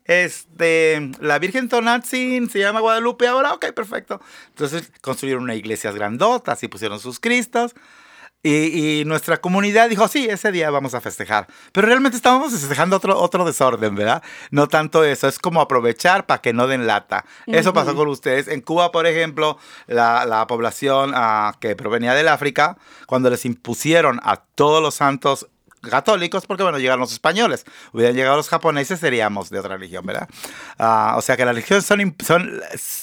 este, 0.05 1.13
la 1.21 1.39
Virgen 1.39 1.69
Tonatzin 1.71 2.51
se 2.51 2.59
llama 2.59 2.81
Guadalupe 2.81 3.27
ahora, 3.27 3.55
ok, 3.55 3.73
perfecto. 3.73 4.21
Entonces 4.49 4.93
construyeron 5.01 5.45
una 5.45 5.55
iglesia 5.55 5.93
grandotas 6.11 6.63
y 6.63 6.69
pusieron 6.69 6.99
sus 6.99 7.21
cristos. 7.21 7.75
Y, 8.43 9.01
y 9.01 9.05
nuestra 9.05 9.39
comunidad 9.39 9.91
dijo, 9.91 10.09
sí, 10.09 10.27
ese 10.31 10.51
día 10.51 10.71
vamos 10.71 10.95
a 10.95 11.03
festejar. 11.03 11.47
Pero 11.73 11.87
realmente 11.87 12.17
estábamos 12.17 12.53
festejando 12.53 12.97
otro, 12.97 13.19
otro 13.21 13.45
desorden, 13.45 13.95
¿verdad? 13.95 14.23
No 14.51 14.67
tanto 14.67 15.05
eso, 15.05 15.29
es 15.29 15.39
como 15.39 15.61
aprovechar 15.61 16.25
para 16.25 16.41
que 16.41 16.55
no 16.55 16.67
den 16.67 16.87
lata. 16.87 17.27
Eso 17.47 17.75
pasó 17.75 17.95
con 17.95 18.09
ustedes. 18.09 18.49
En 18.49 18.63
Cuba, 18.63 18.93
por 18.93 19.07
ejemplo, 19.07 19.59
la, 19.87 20.25
la 20.25 20.47
población 20.47 21.13
ah, 21.15 21.55
que 21.61 21.77
provenía 21.77 22.15
del 22.15 22.29
África, 22.29 22.79
cuando 23.07 23.29
les 23.29 23.45
impusieron 23.45 24.21
a 24.23 24.37
todos 24.37 24.83
los 24.83 24.95
santos 24.95 25.49
católicos, 25.81 26.47
porque 26.47 26.63
bueno, 26.63 26.79
llegaron 26.79 27.01
los 27.01 27.13
españoles. 27.13 27.65
Hubieran 27.93 28.15
llegado 28.15 28.37
los 28.37 28.49
japoneses, 28.49 29.01
seríamos 29.01 29.51
de 29.51 29.59
otra 29.59 29.77
religión, 29.77 30.05
¿verdad? 30.07 30.29
Ah, 30.79 31.15
o 31.17 31.23
sea 31.23 31.37
que 31.37 31.45
las 31.45 31.55
religiones 31.55 31.85
son, 31.85 32.17
son, 32.25 32.61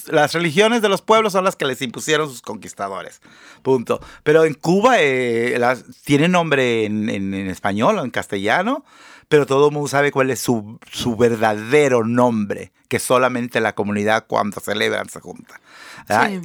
las 0.08 0.34
religiones 0.34 0.82
de 0.82 0.90
los 0.90 1.02
pueblos 1.02 1.34
son 1.34 1.44
las 1.44 1.56
que 1.56 1.66
les 1.66 1.82
impusieron 1.82 2.30
sus 2.30 2.42
conquistadores. 2.42 3.22
Punto. 3.62 4.00
Pero 4.24 4.46
en 4.46 4.54
Cuba 4.54 4.96
eh, 5.00 5.56
las, 5.60 5.84
tiene 6.04 6.28
nombre 6.28 6.86
en, 6.86 7.10
en- 7.10 7.34
en 7.34 7.50
español 7.50 7.98
o 8.00 8.04
en 8.04 8.12
castellano, 8.12 8.86
pero 9.30 9.46
todo 9.46 9.68
el 9.68 9.74
mundo 9.74 9.90
sabe 9.90 10.12
cuál 10.12 10.30
es 10.32 10.40
su, 10.40 10.80
su 10.92 11.18
verdadero 11.18 12.04
nombre, 12.06 12.72
que 12.88 13.00
solamente 13.00 13.60
la 13.60 13.76
comunidad 13.76 14.26
cuando 14.28 14.62
celebran 14.62 15.10
se 15.10 15.20
junta. 15.20 15.60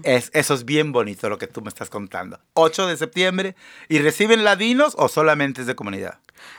Es, 0.02 0.30
eso 0.34 0.54
es 0.54 0.64
bien 0.64 0.92
bonito 0.92 1.28
lo 1.28 1.38
que 1.38 1.46
tú 1.46 1.62
me 1.62 1.68
estás 1.68 1.90
contando. 1.90 2.38
8 2.54 2.86
de 2.86 2.96
septiembre, 2.96 3.56
¿y 3.88 3.98
reciben 3.98 4.44
ladinos 4.44 4.94
o 4.98 5.08
solamente 5.08 5.60
es 5.60 5.66
de 5.66 5.74
comunidad? 5.74 6.18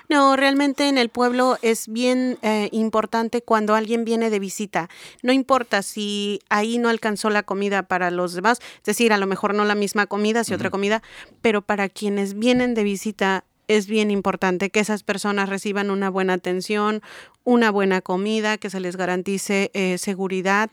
No, 0.09 0.35
realmente 0.35 0.87
en 0.87 0.97
el 0.97 1.09
pueblo 1.09 1.57
es 1.61 1.87
bien 1.87 2.37
eh, 2.41 2.69
importante 2.71 3.41
cuando 3.41 3.75
alguien 3.75 4.05
viene 4.05 4.29
de 4.29 4.39
visita. 4.39 4.89
No 5.21 5.33
importa 5.33 5.81
si 5.81 6.39
ahí 6.49 6.77
no 6.77 6.89
alcanzó 6.89 7.29
la 7.29 7.43
comida 7.43 7.83
para 7.83 8.11
los 8.11 8.33
demás, 8.33 8.59
es 8.77 8.83
decir, 8.83 9.11
a 9.11 9.17
lo 9.17 9.27
mejor 9.27 9.53
no 9.53 9.65
la 9.65 9.75
misma 9.75 10.05
comida, 10.05 10.43
si 10.43 10.53
otra 10.53 10.69
comida, 10.69 11.01
pero 11.41 11.61
para 11.61 11.89
quienes 11.89 12.35
vienen 12.35 12.73
de 12.73 12.83
visita 12.83 13.43
es 13.67 13.87
bien 13.87 14.11
importante 14.11 14.69
que 14.69 14.79
esas 14.79 15.03
personas 15.03 15.49
reciban 15.49 15.91
una 15.91 16.09
buena 16.09 16.33
atención, 16.33 17.01
una 17.43 17.71
buena 17.71 18.01
comida, 18.01 18.57
que 18.57 18.69
se 18.69 18.79
les 18.79 18.95
garantice 18.95 19.71
eh, 19.73 19.97
seguridad. 19.97 20.69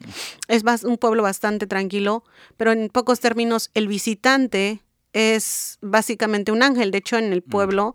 Es 0.48 0.62
un 0.84 0.98
pueblo 0.98 1.22
bastante 1.22 1.66
tranquilo, 1.66 2.24
pero 2.56 2.72
en 2.72 2.88
pocos 2.88 3.20
términos, 3.20 3.70
el 3.74 3.88
visitante 3.88 4.82
es 5.12 5.78
básicamente 5.80 6.52
un 6.52 6.62
ángel. 6.62 6.90
De 6.90 6.98
hecho, 6.98 7.16
en 7.16 7.32
el 7.32 7.42
pueblo, 7.42 7.94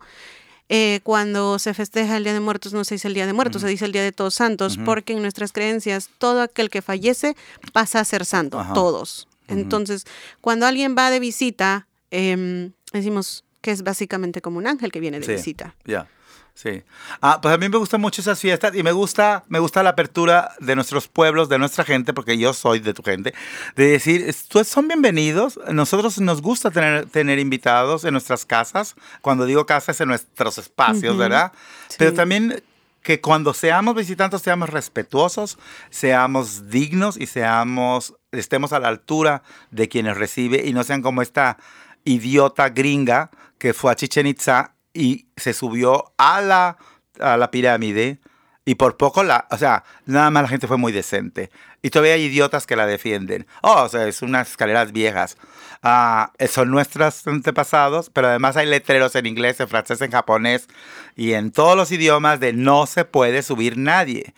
eh, 0.68 1.00
cuando 1.04 1.60
se 1.60 1.74
festeja 1.74 2.18
el 2.18 2.24
Día 2.24 2.34
de 2.34 2.40
Muertos, 2.40 2.74
no 2.74 2.84
se 2.84 2.96
dice 2.96 3.08
el 3.08 3.14
Día 3.14 3.28
de 3.28 3.34
Muertos, 3.34 3.62
se 3.62 3.68
dice 3.68 3.86
el 3.86 3.92
Día 3.92 4.04
de 4.04 4.12
Todos 4.12 4.36
Santos, 4.36 4.78
porque 4.84 5.14
en 5.14 5.22
nuestras 5.22 5.52
creencias, 5.52 6.10
todo 6.18 6.42
aquel 6.42 6.70
que 6.70 6.82
fallece 6.82 7.36
pasa 7.72 8.00
a 8.00 8.06
ser 8.06 8.26
santo, 8.26 8.66
todos. 8.74 9.28
Entonces, 9.48 10.06
cuando 10.42 10.66
alguien 10.66 10.96
va 10.98 11.12
de 11.12 11.20
visita, 11.20 11.88
em, 12.10 12.72
decimos 12.92 13.44
que 13.66 13.72
es 13.72 13.82
básicamente 13.82 14.44
como 14.44 14.60
un 14.60 14.68
ángel 14.68 14.92
que 14.92 15.00
viene 15.00 15.20
de 15.20 15.26
visita. 15.38 15.74
Ya. 15.86 16.08
Sí. 16.54 16.84
Ah, 17.20 17.40
pues 17.42 17.52
a 17.52 17.58
mí 17.58 17.68
me 17.68 17.78
gustan 17.78 18.00
mucho 18.00 18.22
esas 18.22 18.40
fiestas 18.40 18.76
y 18.76 18.84
me 18.84 18.92
gusta, 18.92 19.44
me 19.48 19.58
gusta 19.58 19.82
la 19.82 19.90
apertura 19.90 20.52
de 20.60 20.76
nuestros 20.76 21.08
pueblos, 21.08 21.50
de 21.50 21.58
nuestra 21.58 21.84
gente, 21.84 22.14
porque 22.14 22.38
yo 22.38 22.54
soy 22.54 22.78
de 22.78 22.94
tu 22.94 23.02
gente, 23.02 23.34
de 23.76 23.88
decir, 23.88 24.32
son 24.64 24.88
bienvenidos. 24.88 25.60
Nosotros 25.72 26.22
nos 26.22 26.44
gusta 26.44 26.70
tener, 26.70 27.08
tener 27.08 27.40
invitados 27.40 28.06
en 28.06 28.12
nuestras 28.12 28.46
casas. 28.46 28.94
Cuando 29.22 29.48
digo 29.48 29.66
casas, 29.66 30.00
en 30.00 30.10
nuestros 30.10 30.60
espacios, 30.60 31.18
¿verdad? 31.18 31.52
Pero 31.98 32.14
también 32.14 32.62
que 33.02 33.20
cuando 33.20 33.56
seamos 33.56 33.96
visitantes 33.96 34.44
seamos 34.44 34.70
respetuosos, 34.70 35.58
seamos 35.90 36.70
dignos 36.70 37.18
y 37.18 37.26
seamos, 37.26 38.14
estemos 38.32 38.74
a 38.74 38.80
la 38.80 38.90
altura 38.90 39.42
de 39.72 39.90
quienes 39.90 40.18
recibe 40.18 40.68
y 40.68 40.74
no 40.74 40.84
sean 40.84 41.02
como 41.02 41.24
esta 41.24 41.58
idiota 42.06 42.70
gringa 42.70 43.30
que 43.58 43.74
fue 43.74 43.92
a 43.92 43.96
Chichen 43.96 44.28
Itza 44.28 44.76
y 44.94 45.28
se 45.36 45.54
subió 45.54 46.14
a 46.18 46.40
la, 46.42 46.78
a 47.20 47.36
la 47.36 47.52
pirámide 47.52 48.20
y 48.66 48.76
por 48.76 48.98
poco 48.98 49.24
la, 49.24 49.48
o 49.52 49.58
sea, 49.58 49.84
nada 50.06 50.32
más 50.32 50.44
la 50.44 50.50
gente 50.50 50.68
fue 50.68 50.78
muy 50.78 50.92
decente. 50.92 51.52
Y 51.84 51.92
todavía 51.92 52.16
hay 52.16 52.24
idiotas 52.24 52.66
que 52.66 52.76
la 52.76 52.88
defienden. 52.88 53.46
Oh, 53.62 53.84
o 53.84 53.90
sea, 53.90 54.08
es 54.08 54.24
unas 54.24 54.50
escaleras 54.50 54.92
viejas. 54.92 55.38
Ah, 55.84 56.32
son 56.50 56.72
nuestros 56.72 57.28
antepasados, 57.28 58.10
pero 58.10 58.28
además 58.28 58.58
hay 58.58 58.66
letreros 58.66 59.16
en 59.16 59.28
inglés, 59.28 59.60
en 59.60 59.68
francés, 59.68 60.02
en 60.02 60.10
japonés 60.10 60.68
y 61.16 61.34
en 61.34 61.52
todos 61.52 61.78
los 61.78 61.92
idiomas 61.92 62.40
de 62.40 62.54
no 62.54 62.88
se 62.88 63.06
puede 63.06 63.44
subir 63.44 63.78
nadie. 63.78 64.34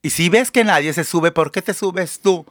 Y 0.00 0.10
si 0.10 0.30
ves 0.30 0.50
que 0.50 0.64
nadie 0.64 0.94
se 0.94 1.04
sube, 1.04 1.30
¿por 1.30 1.52
qué 1.52 1.60
te 1.60 1.74
subes 1.74 2.20
tú? 2.20 2.46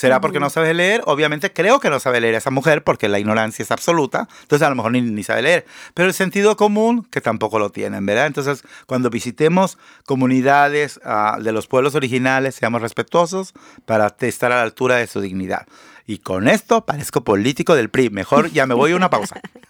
¿Será 0.00 0.22
porque 0.22 0.40
no 0.40 0.48
sabe 0.48 0.72
leer? 0.72 1.02
Obviamente 1.04 1.52
creo 1.52 1.78
que 1.78 1.90
no 1.90 2.00
sabe 2.00 2.22
leer 2.22 2.34
esa 2.34 2.50
mujer 2.50 2.82
porque 2.82 3.06
la 3.06 3.18
ignorancia 3.18 3.62
es 3.62 3.70
absoluta. 3.70 4.28
Entonces 4.40 4.66
a 4.66 4.70
lo 4.70 4.74
mejor 4.74 4.92
ni, 4.92 5.22
sabe 5.22 5.42
leer. 5.42 5.66
Pero 5.92 6.08
el 6.08 6.14
sentido 6.14 6.56
común, 6.56 7.06
que 7.10 7.20
tampoco 7.20 7.58
lo 7.58 7.68
tienen, 7.68 8.06
¿verdad? 8.06 8.26
Entonces 8.26 8.64
cuando 8.86 9.10
visitemos 9.10 9.76
comunidades 10.06 11.00
ah, 11.04 11.36
de 11.38 11.52
los 11.52 11.66
pueblos 11.66 11.96
originales, 11.96 12.54
seamos 12.54 12.80
respetuosos 12.80 13.52
para 13.84 14.16
estar 14.20 14.52
a 14.52 14.56
la 14.56 14.62
altura 14.62 14.96
de 14.96 15.06
su 15.06 15.20
dignidad. 15.20 15.66
Y 16.06 16.20
con 16.20 16.48
esto 16.48 16.86
parezco 16.86 17.22
político 17.22 17.74
del 17.74 17.90
PRI. 17.90 18.08
Mejor 18.08 18.50
ya 18.50 18.64
me 18.64 18.72
voy 18.72 18.92
a 18.92 18.96
una 18.96 19.10
pausa. 19.10 19.38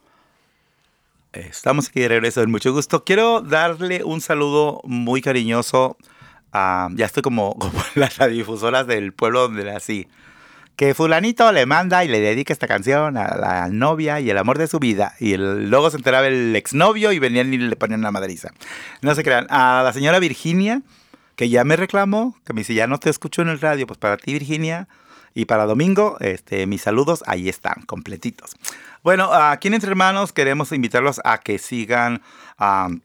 Estamos 1.33 1.87
aquí 1.87 2.01
de 2.01 2.09
regreso, 2.09 2.41
en 2.41 2.51
mucho 2.51 2.73
gusto. 2.73 3.05
Quiero 3.05 3.39
darle 3.39 4.03
un 4.03 4.19
saludo 4.19 4.81
muy 4.83 5.21
cariñoso 5.21 5.95
a, 6.51 6.89
ya 6.93 7.05
estoy 7.05 7.23
como, 7.23 7.55
como 7.59 7.81
las 7.95 8.17
radiodifusoras 8.17 8.85
del 8.85 9.13
pueblo 9.13 9.41
donde 9.43 9.63
nací. 9.63 10.09
Que 10.75 10.93
fulanito 10.93 11.49
le 11.53 11.65
manda 11.65 12.03
y 12.03 12.09
le 12.09 12.19
dedica 12.19 12.51
esta 12.51 12.67
canción 12.67 13.15
a 13.15 13.37
la 13.37 13.69
novia 13.69 14.19
y 14.19 14.29
el 14.29 14.37
amor 14.37 14.57
de 14.57 14.67
su 14.67 14.79
vida. 14.79 15.13
Y 15.19 15.37
luego 15.37 15.89
se 15.89 15.97
enteraba 15.97 16.27
el 16.27 16.53
exnovio 16.55 17.13
y 17.13 17.19
venían 17.19 17.53
y 17.53 17.57
le 17.57 17.75
ponían 17.77 18.01
una 18.01 18.11
madriza. 18.11 18.51
No 19.01 19.15
se 19.15 19.23
crean. 19.23 19.47
A 19.49 19.83
la 19.85 19.93
señora 19.93 20.19
Virginia, 20.19 20.81
que 21.37 21.47
ya 21.47 21.63
me 21.63 21.77
reclamó, 21.77 22.35
que 22.45 22.51
me 22.51 22.61
dice, 22.61 22.73
ya 22.73 22.87
no 22.87 22.97
te 22.99 23.09
escucho 23.09 23.41
en 23.41 23.49
el 23.49 23.61
radio. 23.61 23.87
Pues 23.87 23.99
para 23.99 24.17
ti, 24.17 24.33
Virginia, 24.33 24.89
y 25.33 25.45
para 25.45 25.65
domingo, 25.65 26.17
este, 26.19 26.67
mis 26.67 26.81
saludos 26.81 27.23
ahí 27.27 27.49
están, 27.49 27.83
completitos. 27.85 28.51
Bueno, 29.03 29.33
aquí 29.33 29.67
en 29.67 29.73
Entre 29.73 29.89
Hermanos 29.89 30.31
queremos 30.31 30.71
invitarlos 30.71 31.21
a 31.23 31.39
que 31.39 31.57
sigan 31.57 32.21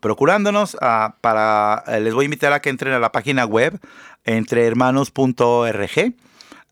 procurándonos. 0.01 0.77
para, 1.21 1.85
eh, 1.87 2.01
les 2.01 2.13
voy 2.13 2.25
a 2.25 2.27
invitar 2.27 2.53
a 2.53 2.61
que 2.61 2.69
entren 2.69 2.93
a 2.93 2.99
la 2.99 3.13
página 3.13 3.47
web 3.47 3.81
entrehermanos.org. 4.25 6.15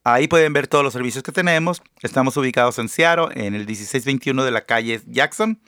Ahí 0.03 0.27
pueden 0.27 0.53
ver 0.53 0.67
todos 0.67 0.83
los 0.83 0.93
servicios 0.93 1.23
que 1.23 1.31
tenemos. 1.31 1.81
Estamos 2.01 2.37
ubicados 2.37 2.77
en 2.77 2.89
Seattle, 2.89 3.29
en 3.33 3.55
el 3.55 3.65
1621 3.65 4.43
de 4.43 4.51
la 4.51 4.61
calle 4.61 5.01
Jackson. 5.07 5.59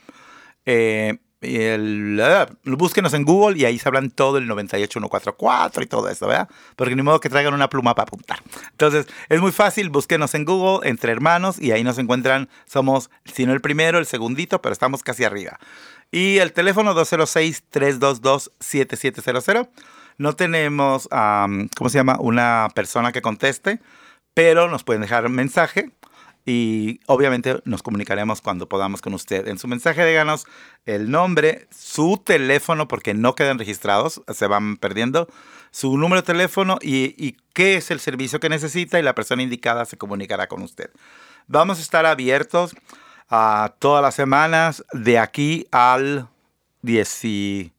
Eh, 0.66 1.18
el, 1.42 2.48
búsquenos 2.64 3.14
en 3.14 3.24
Google 3.24 3.58
y 3.58 3.66
ahí 3.66 3.78
se 3.78 3.88
hablan 3.88 4.10
todo 4.10 4.38
el 4.38 4.48
98144 4.48 5.84
y 5.84 5.88
todo 5.88 6.10
eso, 6.10 6.28
¿verdad? 6.28 6.50
Porque 6.76 6.96
ni 6.96 7.02
modo 7.02 7.20
que 7.20 7.30
traigan 7.30 7.54
una 7.54 7.70
pluma 7.70 7.94
para 7.96 8.08
apuntar. 8.08 8.40
Entonces, 8.72 9.08
es 9.30 9.42
muy 9.42 9.52
fácil, 9.52 9.90
búsquenos 9.90 10.34
en 10.36 10.46
Google, 10.46 10.90
entre 10.90 11.12
hermanos, 11.12 11.60
y 11.60 11.72
ahí 11.72 11.84
nos 11.84 12.00
encuentran, 12.00 12.50
somos, 12.66 13.10
si 13.26 13.46
no 13.46 13.54
el 13.54 13.62
primero, 13.62 14.00
el 14.00 14.06
segundito, 14.06 14.62
pero 14.62 14.74
estamos 14.74 15.04
casi 15.04 15.24
arriba. 15.24 15.60
Y 16.12 16.38
el 16.38 16.54
teléfono 16.54 16.96
206-322-7700. 16.96 19.70
No 20.18 20.36
tenemos, 20.36 21.08
¿cómo 21.10 21.90
se 21.90 22.00
llama? 22.00 22.18
Una 22.20 22.70
persona 22.74 23.12
que 23.12 23.22
conteste, 23.22 23.80
pero 24.34 24.68
nos 24.68 24.84
pueden 24.84 25.04
dejar 25.04 25.26
un 25.26 25.34
mensaje 25.34 25.92
y 26.48 27.02
obviamente 27.08 27.60
nos 27.66 27.84
comunicaremos 27.84 28.40
cuando 28.40 28.70
podamos 28.70 29.02
con 29.02 29.14
usted. 29.14 29.50
En 29.50 29.60
su 29.60 29.68
mensaje 29.68 30.06
díganos 30.06 30.48
el 30.86 31.12
nombre, 31.12 31.68
su 31.78 32.22
teléfono, 32.24 32.88
porque 32.88 33.14
no 33.14 33.36
quedan 33.36 33.60
registrados, 33.60 34.22
se 34.34 34.48
van 34.48 34.78
perdiendo, 34.78 35.28
su 35.72 35.98
número 35.98 36.22
de 36.22 36.26
teléfono 36.26 36.80
y, 36.82 37.36
qué 37.54 37.76
es 37.76 37.92
el 37.92 38.00
servicio 38.00 38.40
que 38.40 38.48
necesita 38.48 38.98
y 38.98 39.02
la 39.02 39.14
persona 39.14 39.44
indicada 39.44 39.84
se 39.84 39.98
comunicará 39.98 40.48
con 40.48 40.62
usted. 40.62 40.90
Vamos 41.48 41.80
a 41.80 41.82
estar 41.82 42.06
abiertos 42.06 42.74
a 43.28 43.74
todas 43.80 44.02
las 44.02 44.16
semanas 44.16 44.86
de 44.94 45.20
aquí 45.20 45.68
al 45.72 46.30
16 46.82 47.72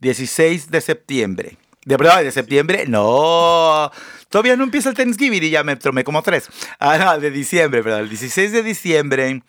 de 0.00 0.80
septiembre. 0.80 1.58
¿De 1.84 1.96
verdad? 1.96 2.22
¿De 2.22 2.30
septiembre? 2.30 2.84
No. 2.86 3.90
Todavía 4.28 4.56
no 4.56 4.64
empieza 4.64 4.88
el 4.88 4.94
Thanksgiving 4.94 5.42
y 5.42 5.50
ya 5.50 5.64
me 5.64 5.76
tomé 5.76 6.04
como 6.04 6.22
tres. 6.22 6.48
Ah, 6.78 7.18
de 7.18 7.30
diciembre, 7.30 7.82
¿verdad? 7.82 8.00
El 8.00 8.08
16 8.08 8.52
de 8.52 8.62
diciembre 8.62 9.42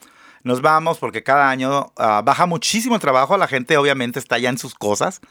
nos 0.43 0.61
vamos 0.61 0.97
porque 0.97 1.23
cada 1.23 1.49
año 1.49 1.93
ah, 1.95 2.21
baja 2.25 2.45
muchísimo 2.45 2.95
el 2.95 3.01
trabajo. 3.01 3.37
La 3.37 3.47
gente 3.47 3.77
obviamente 3.77 4.19
está 4.19 4.39
ya 4.39 4.49
en 4.49 4.57
sus 4.57 4.73
cosas 4.73 5.21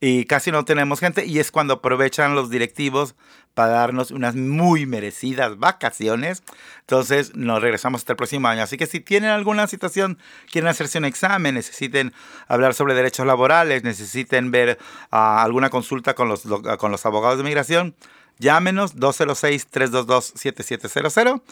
y 0.00 0.24
casi 0.24 0.50
no 0.50 0.64
tenemos 0.64 1.00
gente 1.00 1.26
y 1.26 1.38
es 1.38 1.50
cuando 1.50 1.74
aprovechan 1.74 2.34
los 2.34 2.50
directivos 2.50 3.14
para 3.58 3.72
darnos 3.72 4.12
unas 4.12 4.36
muy 4.36 4.86
merecidas 4.86 5.58
vacaciones. 5.58 6.44
Entonces 6.82 7.34
nos 7.34 7.60
regresamos 7.60 8.02
hasta 8.02 8.12
el 8.12 8.16
próximo 8.16 8.46
año. 8.46 8.62
Así 8.62 8.76
que 8.76 8.86
si 8.86 9.00
tienen 9.00 9.30
alguna 9.30 9.66
situación, 9.66 10.16
quieren 10.52 10.68
hacerse 10.68 10.98
un 10.98 11.04
examen, 11.04 11.56
necesiten 11.56 12.12
hablar 12.46 12.74
sobre 12.74 12.94
derechos 12.94 13.26
laborales, 13.26 13.82
necesiten 13.82 14.52
ver 14.52 14.78
ah, 15.10 15.42
alguna 15.42 15.70
consulta 15.70 16.14
con 16.14 16.28
los, 16.28 16.44
con 16.78 16.92
los 16.92 17.04
abogados 17.04 17.38
de 17.38 17.42
migración, 17.42 17.96
llámenos 18.38 18.94
206-322-7700. 18.94 21.42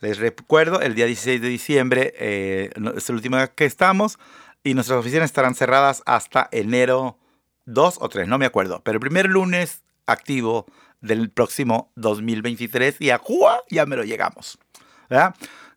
Les 0.00 0.16
recuerdo, 0.16 0.80
el 0.80 0.94
día 0.94 1.04
16 1.04 1.42
de 1.42 1.48
diciembre 1.48 2.14
eh, 2.16 2.70
es 2.96 3.10
el 3.10 3.16
último 3.16 3.36
día 3.36 3.48
que 3.48 3.66
estamos 3.66 4.18
y 4.64 4.72
nuestras 4.72 4.98
oficinas 4.98 5.26
estarán 5.26 5.54
cerradas 5.54 6.02
hasta 6.06 6.48
enero 6.52 7.18
dos 7.66 7.98
o 8.00 8.08
tres, 8.08 8.28
no 8.28 8.38
me 8.38 8.46
acuerdo, 8.46 8.80
pero 8.82 8.94
el 8.94 9.00
primer 9.00 9.28
lunes 9.28 9.82
activo 10.06 10.64
del 11.00 11.30
próximo 11.30 11.92
2023 11.96 12.96
y 13.00 13.10
a 13.10 13.18
Juá 13.18 13.60
ya 13.70 13.86
me 13.86 13.96
lo 13.96 14.04
llegamos. 14.04 14.58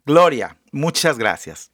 Gloria, 0.05 0.57
muchas 0.71 1.17
gracias. 1.17 1.71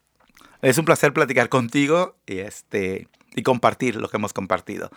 Es 0.62 0.78
un 0.78 0.84
placer 0.84 1.12
platicar 1.12 1.48
contigo 1.48 2.16
y, 2.26 2.38
este, 2.38 3.08
y 3.34 3.42
compartir 3.42 3.96
lo 3.96 4.08
que 4.08 4.18
hemos 4.18 4.32
compartido. 4.32 4.90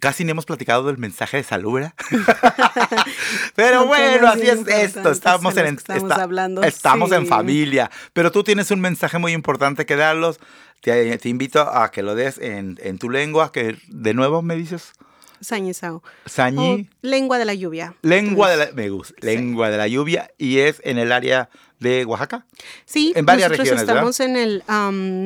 casi 0.00 0.24
ni 0.24 0.30
hemos 0.30 0.46
platicado 0.46 0.86
del 0.86 0.98
mensaje 0.98 1.38
de 1.38 1.42
salud, 1.42 1.80
Pero 3.54 3.86
bueno, 3.86 4.28
así 4.28 4.48
es 4.48 4.66
esto. 4.66 5.10
Estamos, 5.10 5.56
en, 5.56 5.76
estamos, 5.76 6.12
hablando, 6.12 6.62
estamos 6.62 7.12
en 7.12 7.26
familia. 7.26 7.90
Pero 8.12 8.32
tú 8.32 8.42
tienes 8.42 8.70
un 8.70 8.80
mensaje 8.80 9.18
muy 9.18 9.32
importante 9.32 9.86
que 9.86 9.96
darlos 9.96 10.40
Te, 10.80 11.18
te 11.18 11.28
invito 11.28 11.60
a 11.60 11.90
que 11.90 12.02
lo 12.02 12.14
des 12.14 12.38
en, 12.38 12.78
en 12.82 12.98
tu 12.98 13.10
lengua, 13.10 13.52
que 13.52 13.78
de 13.88 14.14
nuevo 14.14 14.42
me 14.42 14.56
dices. 14.56 14.92
Sañizao. 15.40 16.02
Sañi. 16.26 16.88
Lengua 17.02 17.38
de 17.38 17.44
la 17.44 17.54
lluvia. 17.54 17.94
Lengua 18.02 18.50
de 18.50 18.56
la, 18.56 18.72
me 18.72 18.88
gusta, 18.90 19.14
lengua 19.20 19.70
de 19.70 19.76
la 19.76 19.88
lluvia 19.88 20.30
y 20.38 20.58
es 20.58 20.80
en 20.84 20.98
el 20.98 21.12
área 21.12 21.48
de 21.80 22.04
Oaxaca. 22.04 22.44
Sí, 22.86 23.12
en 23.14 23.24
varias 23.24 23.50
nosotros 23.50 23.68
regiones, 23.68 23.86
¿verdad? 23.86 24.10
estamos 24.10 24.20
en 24.20 24.36
el 24.36 24.64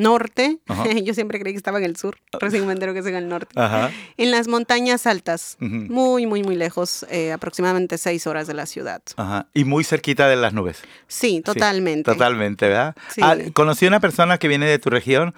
norte. 0.03 0.59
Yo 1.03 1.15
siempre 1.15 1.41
creí 1.41 1.55
que 1.55 1.57
estaba 1.57 1.79
en 1.79 1.85
el 1.85 1.97
sur. 1.97 2.19
Recién 2.39 2.67
me 2.67 2.73
entero 2.75 2.93
que 2.93 2.99
es 3.01 3.07
en 3.07 3.15
el 3.15 3.27
norte. 3.29 3.59
Ajá. 3.59 3.91
En 4.19 4.31
las 4.31 4.49
montañas 4.49 5.07
altas. 5.07 5.57
Muy, 5.61 6.27
muy, 6.27 6.43
muy 6.43 6.55
lejos. 6.57 7.07
eh, 7.09 7.33
aproximadamente 7.33 7.97
seis 7.99 8.27
horas 8.27 8.47
de 8.47 8.55
la 8.55 8.67
ciudad. 8.67 9.03
Ajá. 9.17 9.47
Y 9.55 9.65
muy 9.65 9.83
cerquita 9.85 10.29
de 10.29 10.37
las 10.37 10.53
nubes. 10.53 10.83
Sí, 11.09 11.33
Sí, 11.33 11.41
totalmente. 11.41 12.11
totalmente, 12.13 12.69
¿verdad? 12.69 12.95
Sí. 13.15 13.21
Ah, 13.25 13.37
conocí 13.55 13.87
a 13.87 13.89
una 13.89 14.01
persona 14.01 14.37
que 14.39 14.49
viene 14.49 14.67
de 14.67 14.79
tu 14.79 14.91
región 14.91 15.35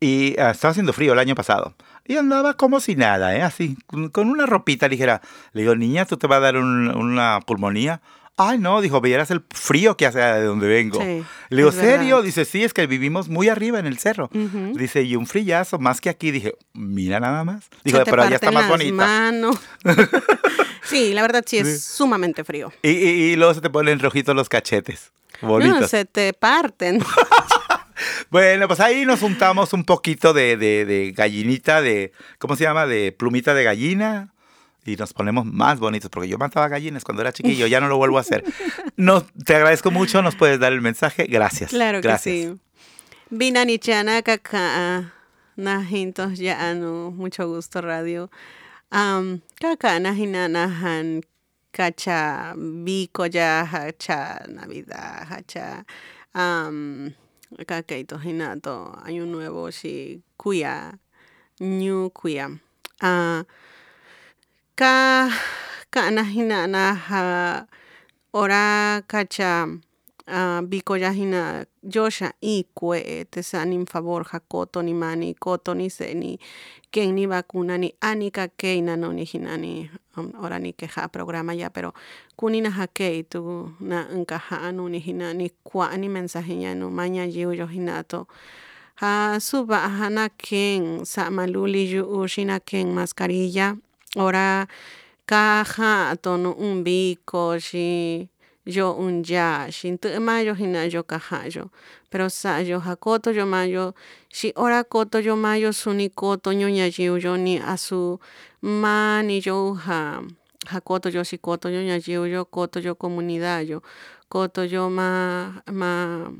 y 0.00 0.38
ah, 0.38 0.50
estaba 0.50 0.72
haciendo 0.72 0.92
frío 0.92 1.14
el 1.14 1.18
año 1.18 1.34
pasado. 1.34 1.74
Y 2.08 2.16
andaba 2.16 2.54
como 2.54 2.80
si 2.80 2.96
nada, 2.96 3.36
¿eh? 3.36 3.42
Así, 3.42 3.76
con- 4.12 4.28
una 4.30 4.46
ropita 4.46 4.88
ligera. 4.88 5.20
Le 5.52 5.60
digo, 5.62 5.76
niña, 5.76 6.04
¿tú 6.06 6.16
te 6.16 6.26
va 6.26 6.36
a 6.36 6.40
dar 6.40 6.56
un- 6.56 6.88
una 6.88 7.38
pulmonía? 7.46 8.00
Ay, 8.40 8.56
no, 8.58 8.80
dijo, 8.80 9.00
vieras 9.00 9.30
el 9.32 9.42
frío 9.50 9.96
que 9.96 10.06
hace 10.06 10.20
de 10.20 10.44
donde 10.44 10.68
vengo. 10.68 11.00
Sí, 11.00 11.24
Le 11.50 11.56
digo, 11.56 11.70
verdad. 11.70 11.82
¿serio? 11.82 12.22
Dice, 12.22 12.44
sí, 12.44 12.62
es 12.62 12.72
que 12.72 12.86
vivimos 12.86 13.28
muy 13.28 13.48
arriba 13.48 13.78
en 13.80 13.86
el 13.86 13.98
cerro. 13.98 14.30
Dice, 14.32 15.02
y 15.02 15.16
un 15.16 15.26
frillazo 15.26 15.78
más 15.80 16.00
que 16.00 16.08
aquí. 16.08 16.30
Dije, 16.30 16.54
mira 16.72 17.18
nada 17.20 17.42
más. 17.44 17.68
Dijo, 17.84 17.98
pero 18.04 18.22
allá 18.22 18.36
está 18.36 18.52
más 18.52 18.68
bonita. 18.68 18.92
manos. 18.94 19.58
sí, 20.84 21.12
la 21.14 21.22
verdad 21.22 21.42
sí 21.46 21.58
es 21.58 21.82
Sí. 21.84 21.94
sumamente 21.96 22.44
frío. 22.44 22.72
Y, 22.82 22.90
y- 22.90 23.32
y 23.32 23.36
luego 23.36 23.54
se 23.54 23.60
te 23.60 23.70
ponen 23.70 23.98
rojitos 23.98 24.34
los 24.36 24.48
cachetes. 24.48 25.10
Bonitos. 25.42 25.80
No, 25.80 25.88
se 25.88 26.04
te 26.04 26.32
parten. 26.32 27.00
Bueno, 28.30 28.66
pues 28.68 28.80
ahí 28.80 29.04
nos 29.06 29.20
juntamos 29.20 29.72
un 29.72 29.84
poquito 29.84 30.32
de, 30.32 30.56
de- 30.56 30.84
de 30.84 31.12
gallinita, 31.12 31.80
de, 31.82 32.12
¿cómo 32.38 32.56
se 32.56 32.64
llama? 32.64 32.86
De 32.86 33.12
plumita 33.12 33.54
de 33.54 33.64
gallina. 33.64 34.32
Y 34.84 34.96
nos 34.96 35.12
ponemos 35.12 35.44
más 35.44 35.78
bonitos, 35.80 36.08
porque 36.10 36.28
yo 36.28 36.38
mataba 36.38 36.66
gallinas 36.68 37.04
cuando 37.04 37.20
era 37.20 37.32
chiquillo, 37.32 37.66
ya 37.66 37.78
no 37.80 37.88
lo 37.88 37.96
vuelvo 37.98 38.16
a 38.18 38.22
hacer. 38.22 38.44
No, 38.96 39.22
te 39.22 39.54
agradezco 39.54 39.90
mucho, 39.92 40.22
nos 40.22 40.34
puedes 40.34 40.58
dar 40.58 40.72
el 40.72 40.80
mensaje. 40.80 41.26
Gracias. 41.28 41.70
Claro 41.70 42.00
que 42.00 42.08
Gracias. 42.08 42.34
sí. 42.34 42.56
Binani 43.30 43.78
chana 43.78 44.22
kaka 44.22 45.12
najintos 45.56 46.38
ya 46.38 46.70
anu 46.70 47.10
mucho 47.12 47.46
gusto 47.46 47.80
radio. 47.80 48.30
Kaka 48.90 50.00
najinanahan 50.00 51.20
kacha 51.70 52.54
biko 52.56 53.26
ya 53.26 53.60
hacha 53.70 54.40
navidad 54.48 55.26
hacha 55.30 55.84
kakaito 57.66 58.18
hinato 58.18 58.92
año 59.04 59.26
nuevo 59.26 59.72
si 59.72 60.20
kuya 60.36 60.98
new 61.60 62.10
kuya. 62.10 62.50
Ah, 63.00 63.44
ka 64.76 65.30
ka 65.90 66.10
najinana 66.10 66.94
ha 66.94 67.66
ora 68.32 69.02
kacha 69.06 69.66
ah, 70.26 70.60
biko 70.62 70.96
yahina 70.96 71.66
yosha 71.82 72.32
i 72.42 72.64
kue 72.74 73.24
te 73.30 73.42
sanin 73.42 73.86
favor 73.86 74.24
hakoto 74.24 74.82
ni 74.82 74.94
mani 74.94 75.34
koto 75.34 75.74
ni 75.74 75.90
se 75.90 76.14
ni 76.14 76.38
ken 76.90 77.14
ni 77.14 77.26
anika 78.00 78.48
keina 78.48 78.96
no 78.96 79.12
ni 79.12 79.24
hinani 79.24 79.90
um, 79.94 80.07
ora 80.42 80.58
ni 80.58 80.72
keja 80.72 81.08
programa 81.08 81.54
ya 81.54 81.70
pero 81.70 81.94
kunina 82.36 82.70
hakei 82.70 83.22
tu 83.22 83.72
na 83.80 84.04
nkaha 84.04 84.60
anu 84.68 84.88
ni 84.88 84.98
hinani 84.98 85.50
kwa 85.64 85.96
ni 85.96 86.08
mensaje 86.08 86.60
ya 86.60 86.74
no 86.74 86.90
maña 86.90 87.24
yu 87.24 87.52
yo 87.52 87.66
hinato 87.66 88.26
ha 89.00 89.38
suba 89.40 89.88
hana 89.88 90.28
ken 90.28 91.04
sa 91.04 91.30
maluli 91.30 91.86
yu 91.92 92.02
ushina 92.02 92.58
ken 92.60 92.90
mascarilla. 92.92 93.76
Ora 94.16 94.66
caja 95.26 96.16
tono 96.16 96.56
un 96.58 96.82
bico 96.82 97.58
shi 97.60 98.28
yo 98.66 98.92
un 98.98 99.22
ya 99.22 99.70
shin 99.70 99.98
tu 99.98 100.08
mayo 100.20 100.54
hina 100.54 100.88
yo 100.90 101.02
caja 101.04 101.46
yo. 101.46 101.70
Pero 102.10 102.28
sa 102.28 102.58
yo 102.58 102.80
hakoto 102.80 103.30
yo 103.30 103.46
mayo 103.46 103.94
shi 104.32 104.52
ora 104.56 104.82
koto 104.82 105.20
yo 105.20 105.36
mayo 105.36 105.72
suni 105.72 106.08
koto 106.10 106.52
nyonya 106.52 106.90
jiu 106.90 107.18
yo 107.18 107.36
ni 107.36 107.60
asu 107.60 108.18
mani 108.62 109.40
yo 109.44 109.74
ha 109.74 110.22
hakoto 110.66 111.08
yo 111.10 111.24
shi 111.24 111.38
koto 111.38 111.70
yo 111.70 111.82
nya 111.82 111.98
jiu 112.00 112.26
yo 112.26 112.44
koto 112.44 112.80
yo 112.80 112.94
comunidad 112.94 113.68
yo 113.68 113.82
koto 114.28 114.64
yo 114.64 114.90
ma 114.90 115.62
ma 115.72 116.30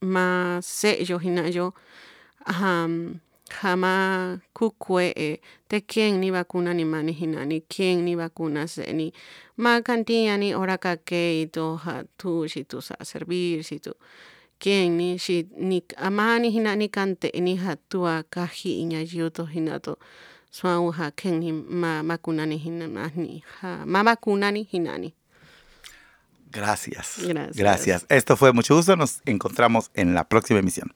ma 0.00 0.58
se 0.62 1.04
yo 1.08 1.18
hina 1.18 1.48
yo 1.48 1.72
um, 2.46 3.20
jama 3.62 4.40
kukue 4.54 5.12
e 5.16 5.40
te 5.68 5.80
quién 5.80 6.20
ni 6.20 6.30
vacuna 6.30 6.74
ni 6.74 6.84
mani 6.84 7.12
hinani 7.12 7.62
quién 7.68 8.04
ni 8.04 8.14
vacuna 8.14 8.66
se 8.66 8.92
ni 8.92 9.12
ma 9.56 9.80
cantia 9.82 10.36
ni 10.38 10.54
ora 10.54 10.78
ka 10.78 10.96
ke 10.96 11.48
to 11.52 11.76
ha 11.76 12.02
tu 12.16 12.48
si 12.48 12.64
tu 12.64 12.80
sa 12.80 12.94
servir 13.02 13.64
si 13.64 13.78
tu 13.80 13.92
quién 14.58 14.96
ni 14.96 15.18
si 15.18 15.46
ni 15.56 15.82
amani 15.96 16.50
hinani 16.50 16.88
kante 16.88 17.30
ni 17.40 17.56
ha 17.56 17.76
tua 17.88 18.22
kahi 18.22 18.80
inya 18.82 19.00
yuto 19.02 19.44
hinato 19.44 19.98
swau 20.50 20.90
ha 20.90 21.10
ken 21.10 21.38
ni 21.40 21.52
ma 21.52 22.02
vacuna 22.02 22.46
ni 22.46 22.56
hinani 22.58 23.12
ni 23.16 23.44
ha 23.60 23.84
ma 23.86 24.02
vacuna 24.02 24.50
ni 24.50 24.62
hinani 24.62 25.14
Gracias. 26.52 27.18
Gracias. 27.24 27.56
Gracias. 27.56 28.06
Esto 28.08 28.36
fue 28.36 28.52
mucho 28.52 28.74
gusto. 28.74 28.96
Nos 28.96 29.20
encontramos 29.24 29.90
en 29.94 30.14
la 30.14 30.24
próxima 30.28 30.58
emisión. 30.58 30.92